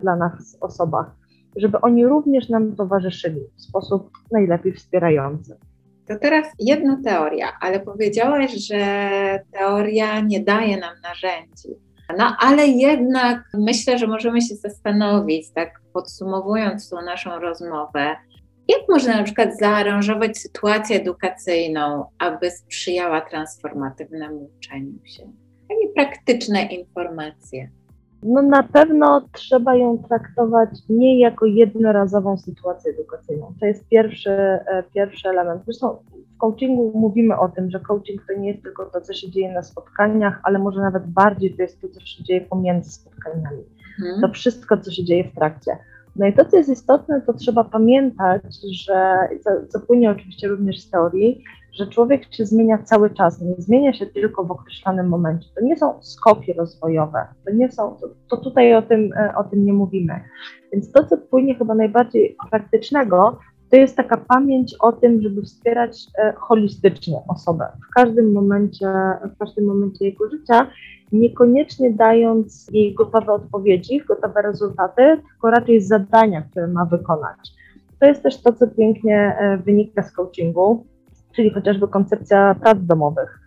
dla 0.00 0.16
nas 0.16 0.58
osobach, 0.60 1.21
żeby 1.56 1.80
oni 1.80 2.06
również 2.06 2.48
nam 2.48 2.76
towarzyszyli 2.76 3.40
w 3.56 3.62
sposób 3.62 4.10
najlepiej 4.32 4.72
wspierający. 4.72 5.56
To 6.08 6.18
teraz 6.18 6.46
jedna 6.58 7.00
teoria, 7.04 7.48
ale 7.60 7.80
powiedziałaś, 7.80 8.52
że 8.52 8.84
teoria 9.52 10.20
nie 10.20 10.40
daje 10.40 10.76
nam 10.76 10.94
narzędzi. 11.02 11.68
No 12.18 12.36
ale 12.38 12.66
jednak 12.66 13.42
myślę, 13.54 13.98
że 13.98 14.06
możemy 14.06 14.42
się 14.42 14.54
zastanowić, 14.54 15.50
tak 15.54 15.80
podsumowując 15.92 16.90
tą 16.90 17.02
naszą 17.02 17.38
rozmowę, 17.38 18.16
jak 18.68 18.80
można 18.88 19.16
na 19.16 19.22
przykład 19.22 19.58
zaaranżować 19.58 20.38
sytuację 20.38 20.96
edukacyjną, 20.96 22.04
aby 22.18 22.50
sprzyjała 22.50 23.20
transformatywnemu 23.20 24.50
uczeniu 24.58 24.98
się? 25.04 25.32
Takie 25.68 25.88
praktyczne 25.94 26.62
informacje. 26.62 27.70
No 28.22 28.42
na 28.42 28.62
pewno 28.62 29.28
trzeba 29.32 29.74
ją 29.74 29.98
traktować 29.98 30.68
nie 30.88 31.20
jako 31.20 31.46
jednorazową 31.46 32.38
sytuację 32.38 32.92
edukacyjną. 32.92 33.54
To 33.60 33.66
jest 33.66 33.88
pierwszy, 33.88 34.30
e, 34.30 34.84
pierwszy 34.94 35.28
element. 35.28 35.62
Zresztą 35.64 35.96
w 36.34 36.38
coachingu 36.38 36.92
mówimy 36.94 37.38
o 37.38 37.48
tym, 37.48 37.70
że 37.70 37.80
coaching 37.80 38.22
to 38.26 38.32
nie 38.40 38.48
jest 38.48 38.62
tylko 38.62 38.86
to, 38.86 39.00
co 39.00 39.12
się 39.12 39.30
dzieje 39.30 39.52
na 39.52 39.62
spotkaniach, 39.62 40.40
ale 40.42 40.58
może 40.58 40.80
nawet 40.80 41.06
bardziej 41.06 41.56
to 41.56 41.62
jest 41.62 41.80
to, 41.80 41.88
co 41.88 42.00
się 42.00 42.24
dzieje 42.24 42.40
pomiędzy 42.40 42.90
spotkaniami. 42.92 43.62
Hmm. 43.96 44.20
To 44.20 44.28
wszystko, 44.28 44.78
co 44.78 44.90
się 44.90 45.04
dzieje 45.04 45.24
w 45.24 45.34
trakcie. 45.34 45.76
No 46.16 46.26
i 46.26 46.32
to, 46.32 46.44
co 46.44 46.56
jest 46.56 46.70
istotne, 46.70 47.20
to 47.20 47.32
trzeba 47.32 47.64
pamiętać, 47.64 48.42
że, 48.72 49.28
co, 49.44 49.50
co 49.68 49.86
płynie 49.86 50.10
oczywiście 50.10 50.48
również 50.48 50.80
z 50.80 50.90
teorii, 50.90 51.44
że 51.72 51.86
człowiek 51.86 52.34
się 52.34 52.46
zmienia 52.46 52.78
cały 52.78 53.10
czas, 53.10 53.40
nie 53.40 53.54
zmienia 53.58 53.92
się 53.92 54.06
tylko 54.06 54.44
w 54.44 54.50
określonym 54.50 55.08
momencie. 55.08 55.48
To 55.54 55.64
nie 55.64 55.76
są 55.76 56.02
skoki 56.02 56.52
rozwojowe, 56.52 57.26
to 57.44 57.52
nie 57.52 57.72
są, 57.72 57.96
to, 58.00 58.08
to 58.30 58.36
tutaj 58.36 58.74
o 58.74 58.82
tym, 58.82 59.12
e, 59.12 59.34
o 59.36 59.44
tym 59.44 59.64
nie 59.64 59.72
mówimy. 59.72 60.20
Więc 60.72 60.92
to, 60.92 61.04
co 61.04 61.18
płynie 61.18 61.54
chyba 61.54 61.74
najbardziej 61.74 62.36
praktycznego, 62.50 63.38
to 63.70 63.76
jest 63.76 63.96
taka 63.96 64.16
pamięć 64.16 64.74
o 64.80 64.92
tym, 64.92 65.22
żeby 65.22 65.42
wspierać 65.42 66.06
e, 66.18 66.32
holistycznie 66.36 67.16
osobę 67.28 67.66
w 67.90 67.94
każdym 67.94 68.32
momencie, 68.32 68.86
w 69.34 69.38
każdym 69.38 69.64
momencie 69.64 70.04
jego 70.04 70.30
życia, 70.30 70.70
niekoniecznie 71.12 71.90
dając 71.90 72.68
jej 72.72 72.94
gotowe 72.94 73.32
odpowiedzi, 73.32 74.02
gotowe 74.08 74.42
rezultaty, 74.42 75.02
tylko 75.32 75.50
raczej 75.50 75.80
zadania, 75.80 76.42
które 76.42 76.66
ma 76.66 76.84
wykonać. 76.84 77.52
To 78.00 78.06
jest 78.06 78.22
też 78.22 78.42
to, 78.42 78.52
co 78.52 78.66
pięknie 78.66 79.36
e, 79.38 79.58
wynika 79.58 80.02
z 80.02 80.12
coachingu, 80.12 80.86
czyli 81.36 81.50
chociażby 81.50 81.88
koncepcja 81.88 82.54
prac 82.54 82.78
domowych 82.80 83.42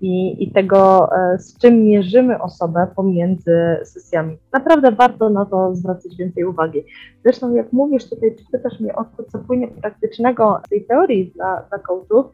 i, 0.00 0.44
i 0.44 0.50
tego, 0.52 1.10
e, 1.16 1.38
z 1.38 1.58
czym 1.58 1.84
mierzymy 1.84 2.42
osobę 2.42 2.86
pomiędzy 2.96 3.76
sesjami. 3.84 4.36
Naprawdę 4.52 4.92
warto 4.92 5.30
na 5.30 5.44
to 5.44 5.74
zwracać 5.74 6.16
więcej 6.16 6.44
uwagi. 6.44 6.84
Zresztą 7.24 7.54
jak 7.54 7.72
mówisz 7.72 8.10
tutaj, 8.10 8.36
czy 8.36 8.44
pytasz 8.52 8.80
mnie 8.80 8.94
o 8.96 9.04
to, 9.04 9.24
co 9.24 9.38
płynie 9.38 9.68
praktycznego 9.68 10.60
z 10.66 10.68
tej 10.68 10.84
teorii 10.84 11.32
dla, 11.34 11.62
dla 11.68 11.78
coachów, 11.78 12.26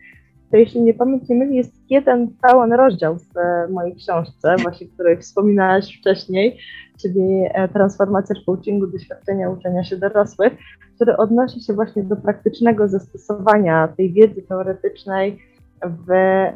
to 0.51 0.57
jeśli 0.57 0.83
nie 0.83 0.95
pamięć 0.95 1.29
nie 1.29 1.37
myli, 1.37 1.57
jest 1.57 1.75
jeden 1.91 2.29
pełen 2.43 2.73
rozdział 2.73 3.17
w 3.19 3.39
e, 3.39 3.69
mojej 3.69 3.97
książce, 3.97 4.57
właśnie 4.63 4.87
której 4.87 5.19
wspominałaś 5.19 5.99
wcześniej, 6.01 6.59
czyli 7.03 7.45
e, 7.55 7.69
Transformacja 7.69 8.37
coachingu, 8.47 8.87
doświadczenia 8.87 9.51
uczenia 9.51 9.85
się 9.85 9.97
dorosłych, 9.97 10.53
który 10.95 11.17
odnosi 11.17 11.61
się 11.61 11.73
właśnie 11.73 12.03
do 12.03 12.17
praktycznego 12.17 12.89
zastosowania 12.89 13.89
tej 13.89 14.13
wiedzy 14.13 14.43
teoretycznej 14.43 15.39
w 15.87 16.09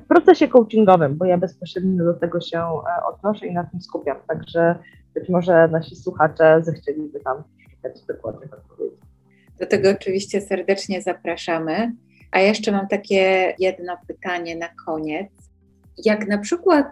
procesie 0.09 0.49
coachingowym, 0.49 1.17
bo 1.17 1.25
ja 1.25 1.39
bezpośrednio 1.39 2.05
do 2.05 2.15
tego 2.15 2.41
się 2.41 2.59
e, 2.59 3.05
odnoszę 3.05 3.47
i 3.47 3.53
na 3.53 3.65
tym 3.65 3.81
skupiam. 3.81 4.17
Także 4.29 4.79
być 5.15 5.29
może 5.29 5.69
nasi 5.69 5.97
słuchacze 5.97 6.61
zechcieliby 6.63 7.21
tam 7.21 7.43
szukać 7.71 8.03
dokładnych 8.03 8.53
odpowiedzi. 8.53 9.03
Do 9.61 9.67
tego 9.67 9.91
oczywiście 9.91 10.41
serdecznie 10.41 11.03
zapraszamy. 11.03 11.93
A 12.31 12.41
jeszcze 12.41 12.73
mam 12.73 12.89
takie 12.89 13.55
jedno 13.59 13.97
pytanie 14.07 14.57
na 14.57 14.69
koniec. 14.87 15.29
Jak 16.05 16.29
na 16.29 16.39
przykład 16.39 16.87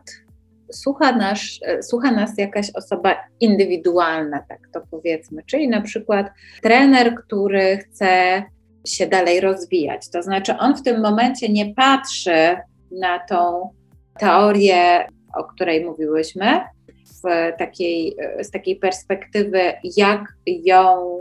słucha, 0.73 1.17
nasz, 1.17 1.61
słucha 1.83 2.11
nas 2.11 2.39
jakaś 2.39 2.71
osoba 2.75 3.17
indywidualna, 3.41 4.45
tak 4.49 4.59
to 4.73 4.81
powiedzmy, 4.91 5.43
czyli 5.47 5.69
na 5.69 5.81
przykład 5.81 6.31
trener, 6.63 7.15
który 7.15 7.79
chce 7.79 8.43
się 8.87 9.07
dalej 9.07 9.41
rozwijać. 9.41 10.11
To 10.11 10.23
znaczy, 10.23 10.59
on 10.59 10.77
w 10.77 10.83
tym 10.83 11.03
momencie 11.03 11.49
nie 11.49 11.75
patrzy 11.75 12.57
na 12.91 13.19
tą 13.19 13.71
teorię, 14.19 15.07
o 15.37 15.45
której 15.45 15.85
mówiłyśmy, 15.85 16.61
w 17.25 17.57
takiej, 17.59 18.17
z 18.43 18.51
takiej 18.51 18.77
perspektywy, 18.77 19.61
jak 19.97 20.21
ją 20.47 21.19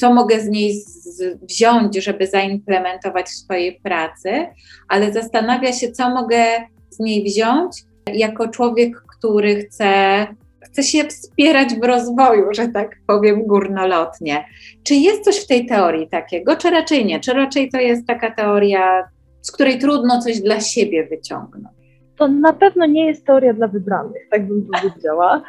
co 0.00 0.14
mogę 0.14 0.40
z 0.40 0.48
niej 0.48 0.80
z, 0.80 1.38
wziąć, 1.42 1.96
żeby 1.96 2.26
zaimplementować 2.26 3.26
w 3.26 3.38
swojej 3.38 3.80
pracy, 3.80 4.46
ale 4.88 5.12
zastanawia 5.12 5.72
się, 5.72 5.92
co 5.92 6.10
mogę 6.10 6.44
z 6.90 6.98
niej 6.98 7.24
wziąć 7.24 7.82
jako 8.12 8.48
człowiek, 8.48 9.02
który 9.18 9.56
chce, 9.56 10.26
chce 10.60 10.82
się 10.82 11.04
wspierać 11.04 11.68
w 11.74 11.84
rozwoju, 11.84 12.44
że 12.52 12.68
tak 12.68 12.96
powiem 13.06 13.46
górnolotnie. 13.46 14.44
Czy 14.82 14.94
jest 14.94 15.24
coś 15.24 15.44
w 15.44 15.46
tej 15.46 15.66
teorii 15.66 16.08
takiego, 16.08 16.56
czy 16.56 16.70
raczej 16.70 17.06
nie? 17.06 17.20
Czy 17.20 17.32
raczej 17.32 17.70
to 17.70 17.78
jest 17.80 18.06
taka 18.06 18.30
teoria, 18.30 19.08
z 19.40 19.52
której 19.52 19.78
trudno 19.78 20.22
coś 20.22 20.40
dla 20.40 20.60
siebie 20.60 21.06
wyciągnąć? 21.06 21.74
To 22.18 22.28
na 22.28 22.52
pewno 22.52 22.86
nie 22.86 23.06
jest 23.06 23.26
teoria 23.26 23.54
dla 23.54 23.68
wybranych, 23.68 24.22
tak 24.30 24.48
bym 24.48 24.66
powiedziała 24.72 25.42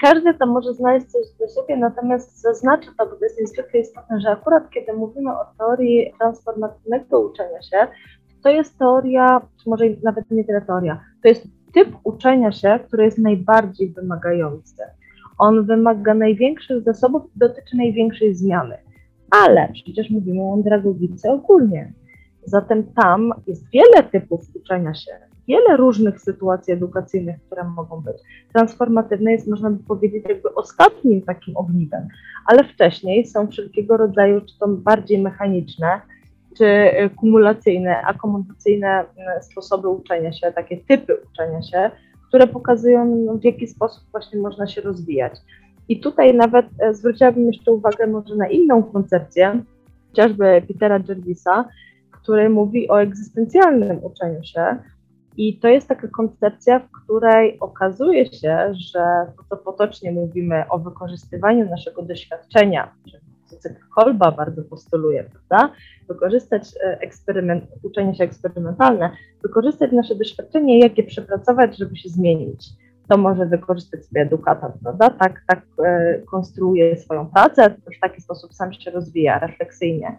każdy 0.00 0.34
tam 0.34 0.48
może 0.48 0.74
znaleźć 0.74 1.06
coś 1.06 1.26
dla 1.38 1.48
siebie, 1.48 1.76
natomiast 1.76 2.40
zaznaczę 2.40 2.90
to, 2.98 3.06
bo 3.06 3.16
to 3.16 3.24
jest 3.24 3.40
niezwykle 3.40 3.80
istotne, 3.80 4.20
że 4.20 4.30
akurat 4.30 4.70
kiedy 4.70 4.92
mówimy 4.92 5.30
o 5.30 5.44
teorii 5.58 6.12
transformatywnego 6.18 7.20
uczenia 7.20 7.62
się, 7.62 7.86
to 8.42 8.48
jest 8.48 8.78
teoria, 8.78 9.40
czy 9.62 9.70
może 9.70 9.84
nawet 10.02 10.30
nie 10.30 10.44
tyle 10.44 10.60
teoria, 10.60 11.00
to 11.22 11.28
jest 11.28 11.46
typ 11.74 11.96
uczenia 12.04 12.52
się, 12.52 12.80
który 12.86 13.04
jest 13.04 13.18
najbardziej 13.18 13.90
wymagający. 13.90 14.82
On 15.38 15.66
wymaga 15.66 16.14
największych 16.14 16.82
zasobów 16.82 17.22
dotyczy 17.36 17.76
największej 17.76 18.34
zmiany. 18.34 18.76
Ale 19.30 19.68
przecież 19.72 20.10
mówimy 20.10 20.42
o 20.42 20.52
andragogice 20.52 21.32
ogólnie. 21.32 21.92
Zatem 22.44 22.84
tam 22.84 23.32
jest 23.46 23.70
wiele 23.70 24.02
typów 24.12 24.40
uczenia 24.54 24.94
się, 24.94 25.12
wiele 25.48 25.76
różnych 25.76 26.20
sytuacji 26.20 26.72
edukacyjnych, 26.72 27.36
które 27.46 27.64
mogą 27.64 28.00
być. 28.00 28.16
Transformatywne 28.52 29.32
jest, 29.32 29.48
można 29.48 29.70
by 29.70 29.84
powiedzieć, 29.84 30.24
jakby 30.28 30.54
ostatnim 30.54 31.22
takim 31.22 31.56
ogniwem, 31.56 32.08
ale 32.46 32.64
wcześniej 32.64 33.26
są 33.26 33.46
wszelkiego 33.46 33.96
rodzaju, 33.96 34.40
czy 34.40 34.58
to 34.58 34.68
bardziej 34.68 35.22
mechaniczne, 35.22 36.00
czy 36.58 36.64
e, 36.66 37.10
kumulacyjne, 37.10 38.02
akomodacyjne 38.02 39.04
e, 39.16 39.42
sposoby 39.42 39.88
uczenia 39.88 40.32
się, 40.32 40.52
takie 40.52 40.76
typy 40.76 41.16
uczenia 41.32 41.62
się, 41.62 41.90
które 42.28 42.46
pokazują, 42.46 43.16
no, 43.26 43.34
w 43.34 43.44
jaki 43.44 43.66
sposób 43.66 44.04
właśnie 44.10 44.40
można 44.40 44.66
się 44.66 44.80
rozwijać. 44.80 45.32
I 45.88 46.00
tutaj 46.00 46.34
nawet 46.34 46.66
e, 46.78 46.94
zwróciłabym 46.94 47.46
jeszcze 47.46 47.72
uwagę 47.72 48.06
może 48.06 48.36
na 48.36 48.48
inną 48.48 48.82
koncepcję, 48.82 49.62
chociażby 50.08 50.62
Petera 50.68 51.00
Jervisa, 51.08 51.64
który 52.10 52.48
mówi 52.50 52.88
o 52.88 53.02
egzystencjalnym 53.02 54.04
uczeniu 54.04 54.44
się, 54.44 54.76
i 55.36 55.58
to 55.58 55.68
jest 55.68 55.88
taka 55.88 56.08
koncepcja, 56.08 56.78
w 56.78 56.90
której 56.90 57.60
okazuje 57.60 58.32
się, 58.32 58.74
że 58.92 59.26
to, 59.36 59.44
co 59.50 59.56
potocznie 59.56 60.12
mówimy 60.12 60.64
o 60.68 60.78
wykorzystywaniu 60.78 61.70
naszego 61.70 62.02
doświadczenia, 62.02 62.92
Kolba 63.94 64.32
bardzo 64.32 64.62
postuluje, 64.62 65.24
prawda? 65.24 65.74
Wykorzystać 66.08 66.62
e, 66.84 67.00
eksperyment, 67.00 67.64
uczenie 67.82 68.14
się 68.14 68.24
eksperymentalne, 68.24 69.10
wykorzystać 69.42 69.92
nasze 69.92 70.14
doświadczenie, 70.14 70.78
jak 70.78 70.98
je 70.98 71.04
przepracować, 71.04 71.78
żeby 71.78 71.96
się 71.96 72.08
zmienić. 72.08 72.68
To 73.08 73.16
może 73.16 73.46
wykorzystać 73.46 74.04
sobie 74.04 74.20
edukator, 74.20 74.72
prawda? 74.82 75.10
Tak, 75.10 75.42
tak 75.46 75.62
e, 75.84 76.18
konstruuje 76.18 76.96
swoją 76.96 77.26
pracę, 77.26 77.74
w 77.96 78.00
taki 78.00 78.20
sposób 78.20 78.54
sam 78.54 78.72
się 78.72 78.90
rozwija 78.90 79.38
refleksyjnie. 79.38 80.18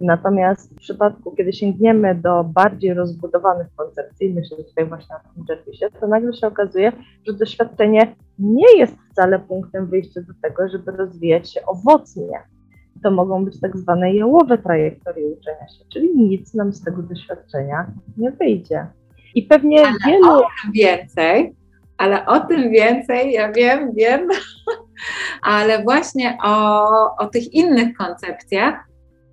Natomiast 0.00 0.74
w 0.74 0.76
przypadku, 0.76 1.32
kiedy 1.36 1.52
sięgniemy 1.52 2.14
do 2.14 2.44
bardziej 2.44 2.94
rozbudowanych 2.94 3.66
koncepcji, 3.76 4.34
myślę 4.34 4.56
tutaj 4.56 4.86
właśnie 4.86 5.14
na 5.14 5.32
tym 5.32 5.44
Jervisie, 5.48 5.86
to 6.00 6.06
nagle 6.06 6.32
się 6.32 6.46
okazuje, 6.46 6.92
że 7.26 7.32
doświadczenie 7.32 8.14
nie 8.38 8.78
jest 8.78 8.96
wcale 9.10 9.38
punktem 9.38 9.86
wyjścia 9.86 10.20
do 10.20 10.32
tego, 10.42 10.68
żeby 10.68 10.90
rozwijać 10.90 11.52
się 11.52 11.60
owocnie. 11.66 12.38
To 13.02 13.10
mogą 13.10 13.44
być 13.44 13.60
tak 13.60 13.76
zwane 13.76 14.14
jałowe 14.14 14.58
trajektorie 14.58 15.26
uczenia 15.26 15.68
się, 15.68 15.84
czyli 15.92 16.16
nic 16.16 16.54
nam 16.54 16.72
z 16.72 16.84
tego 16.84 17.02
doświadczenia 17.02 17.86
nie 18.16 18.30
wyjdzie. 18.30 18.86
I 19.34 19.42
pewnie 19.42 19.80
ale 19.80 19.96
wielu. 20.06 20.32
O 20.32 20.40
tym 20.62 20.72
więcej, 20.72 21.54
ale 21.98 22.26
o 22.26 22.40
tym 22.40 22.70
więcej, 22.70 23.32
ja 23.32 23.52
wiem, 23.52 23.92
wiem, 23.94 24.28
ale 25.42 25.82
właśnie 25.82 26.38
o, 26.44 26.88
o 27.16 27.26
tych 27.26 27.54
innych 27.54 27.96
koncepcjach 27.96 28.88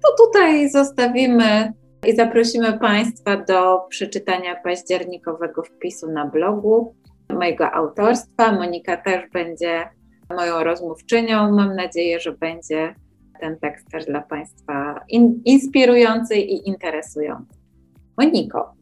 to 0.05 0.25
tutaj 0.25 0.69
zostawimy 0.69 1.73
i 2.07 2.15
zaprosimy 2.15 2.79
Państwa 2.79 3.37
do 3.37 3.79
przeczytania 3.89 4.55
październikowego 4.63 5.63
wpisu 5.63 6.11
na 6.11 6.25
blogu 6.25 6.95
mojego 7.29 7.71
autorstwa. 7.71 8.51
Monika 8.51 8.97
też 8.97 9.29
będzie 9.33 9.89
moją 10.29 10.63
rozmówczynią. 10.63 11.51
Mam 11.51 11.75
nadzieję, 11.75 12.19
że 12.19 12.31
będzie 12.31 12.95
ten 13.39 13.59
tekst 13.59 13.87
też 13.91 14.05
dla 14.05 14.21
Państwa 14.21 15.05
in, 15.09 15.41
inspirujący 15.45 16.35
i 16.35 16.67
interesujący. 16.69 17.59
Moniko, 18.17 18.73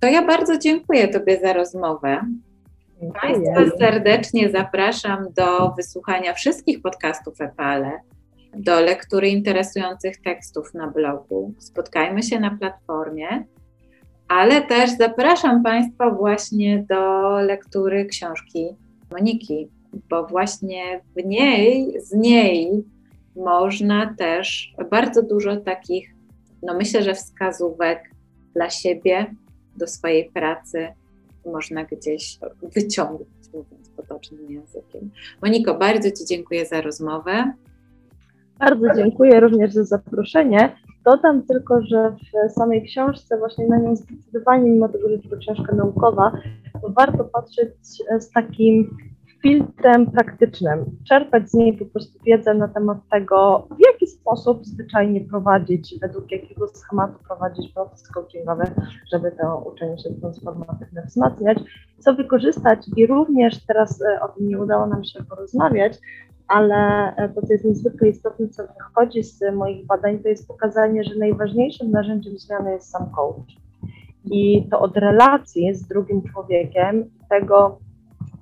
to 0.00 0.06
ja 0.06 0.26
bardzo 0.26 0.58
dziękuję 0.58 1.08
Tobie 1.08 1.40
za 1.40 1.52
rozmowę. 1.52 2.20
Państwa 3.22 3.78
serdecznie 3.78 4.50
zapraszam 4.50 5.26
do 5.36 5.70
wysłuchania 5.76 6.34
wszystkich 6.34 6.82
podcastów 6.82 7.40
EPALE 7.40 8.00
do 8.56 8.80
lektury 8.80 9.28
interesujących 9.28 10.22
tekstów 10.22 10.74
na 10.74 10.90
blogu. 10.90 11.54
Spotkajmy 11.58 12.22
się 12.22 12.40
na 12.40 12.56
platformie, 12.56 13.44
ale 14.28 14.62
też 14.62 14.90
zapraszam 14.90 15.62
Państwa 15.62 16.10
właśnie 16.10 16.86
do 16.88 17.30
lektury 17.40 18.06
książki 18.06 18.68
Moniki, 19.10 19.68
bo 20.10 20.26
właśnie 20.26 21.00
w 21.16 21.24
niej, 21.24 22.00
z 22.00 22.12
niej 22.12 22.84
można 23.36 24.14
też 24.18 24.74
bardzo 24.90 25.22
dużo 25.22 25.56
takich, 25.56 26.14
no 26.62 26.74
myślę, 26.74 27.02
że 27.02 27.14
wskazówek 27.14 28.10
dla 28.54 28.70
siebie, 28.70 29.34
do 29.76 29.86
swojej 29.86 30.30
pracy 30.30 30.88
można 31.46 31.84
gdzieś 31.84 32.38
wyciągnąć, 32.74 33.52
mówiąc 33.54 33.90
potocznym 33.96 34.50
językiem. 34.50 35.10
Moniko, 35.42 35.74
bardzo 35.74 36.10
Ci 36.10 36.24
dziękuję 36.28 36.66
za 36.66 36.80
rozmowę. 36.80 37.52
Bardzo 38.58 38.86
dziękuję 38.96 39.40
również 39.40 39.72
za 39.72 39.84
zaproszenie. 39.84 40.76
Dodam 41.04 41.42
tylko, 41.42 41.82
że 41.82 42.16
w 42.48 42.52
samej 42.52 42.82
książce, 42.82 43.38
właśnie 43.38 43.66
na 43.68 43.78
nią 43.78 43.96
zdecydowanie, 43.96 44.70
mimo 44.70 44.88
tego, 44.88 45.08
że 45.08 45.18
to 45.18 45.36
książka 45.36 45.74
naukowa, 45.74 46.32
to 46.82 46.88
warto 46.88 47.24
patrzeć 47.24 47.72
z 48.18 48.30
takim 48.30 48.96
filtrem 49.46 50.10
praktycznym, 50.10 50.84
czerpać 51.08 51.50
z 51.50 51.54
niej 51.54 51.78
po 51.78 51.84
prostu 51.84 52.18
wiedzę 52.26 52.54
na 52.54 52.68
temat 52.68 52.98
tego, 53.10 53.68
w 53.70 53.92
jaki 53.92 54.06
sposób 54.06 54.66
zwyczajnie 54.66 55.20
prowadzić, 55.20 55.94
według 56.00 56.30
jakiego 56.30 56.68
schematu 56.68 57.14
prowadzić 57.28 57.72
proces 57.72 58.08
coachingowy, 58.08 58.64
żeby 59.12 59.32
to 59.32 59.72
uczenie 59.72 59.98
się 59.98 60.10
transformatywne 60.20 61.02
wzmacniać, 61.06 61.58
co 61.98 62.14
wykorzystać 62.14 62.78
i 62.96 63.06
również 63.06 63.64
teraz 63.66 64.02
e, 64.02 64.20
o 64.20 64.28
tym 64.28 64.48
nie 64.48 64.58
udało 64.58 64.86
nam 64.86 65.04
się 65.04 65.24
porozmawiać, 65.24 65.98
ale 66.48 66.76
e, 67.16 67.28
to, 67.28 67.46
co 67.46 67.52
jest 67.52 67.64
niezwykle 67.64 68.08
istotne, 68.08 68.48
co 68.48 68.62
wychodzi 68.62 69.22
z 69.22 69.40
moich 69.54 69.86
badań, 69.86 70.18
to 70.18 70.28
jest 70.28 70.48
pokazanie, 70.48 71.04
że 71.04 71.14
najważniejszym 71.18 71.90
narzędziem 71.90 72.38
zmiany 72.38 72.72
jest 72.72 72.90
sam 72.90 73.10
coach. 73.10 73.56
I 74.24 74.68
to 74.70 74.80
od 74.80 74.96
relacji 74.96 75.74
z 75.74 75.88
drugim 75.88 76.22
człowiekiem, 76.22 77.04
tego, 77.28 77.78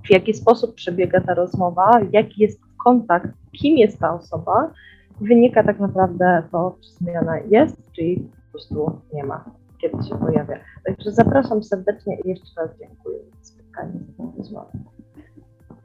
w 0.07 0.11
jaki 0.11 0.35
sposób 0.35 0.75
przebiega 0.75 1.21
ta 1.21 1.35
rozmowa, 1.35 2.01
jaki 2.13 2.43
jest 2.43 2.61
kontakt, 2.85 3.29
kim 3.53 3.77
jest 3.77 3.99
ta 3.99 4.15
osoba, 4.15 4.73
wynika 5.21 5.63
tak 5.65 5.81
naprawdę 5.81 6.43
to, 6.53 6.77
czy 6.81 6.91
zmiana 6.91 7.39
jest, 7.39 7.93
czy 7.93 8.03
jej 8.03 8.17
po 8.17 8.51
prostu 8.51 9.01
nie 9.13 9.25
ma, 9.25 9.45
kiedy 9.81 10.03
się 10.03 10.19
pojawia. 10.19 10.59
Także 10.87 11.13
zapraszam 11.13 11.63
serdecznie 11.63 12.17
i 12.25 12.29
jeszcze 12.29 12.61
raz 12.61 12.71
dziękuję 12.79 13.19
za 13.33 13.45
spotkanie 13.45 13.93
z 13.93 14.17
tą 14.17 14.33
rozmową. 14.39 14.71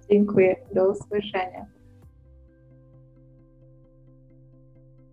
Dziękuję, 0.09 0.55
do 0.75 0.89
usłyszenia. 0.89 1.78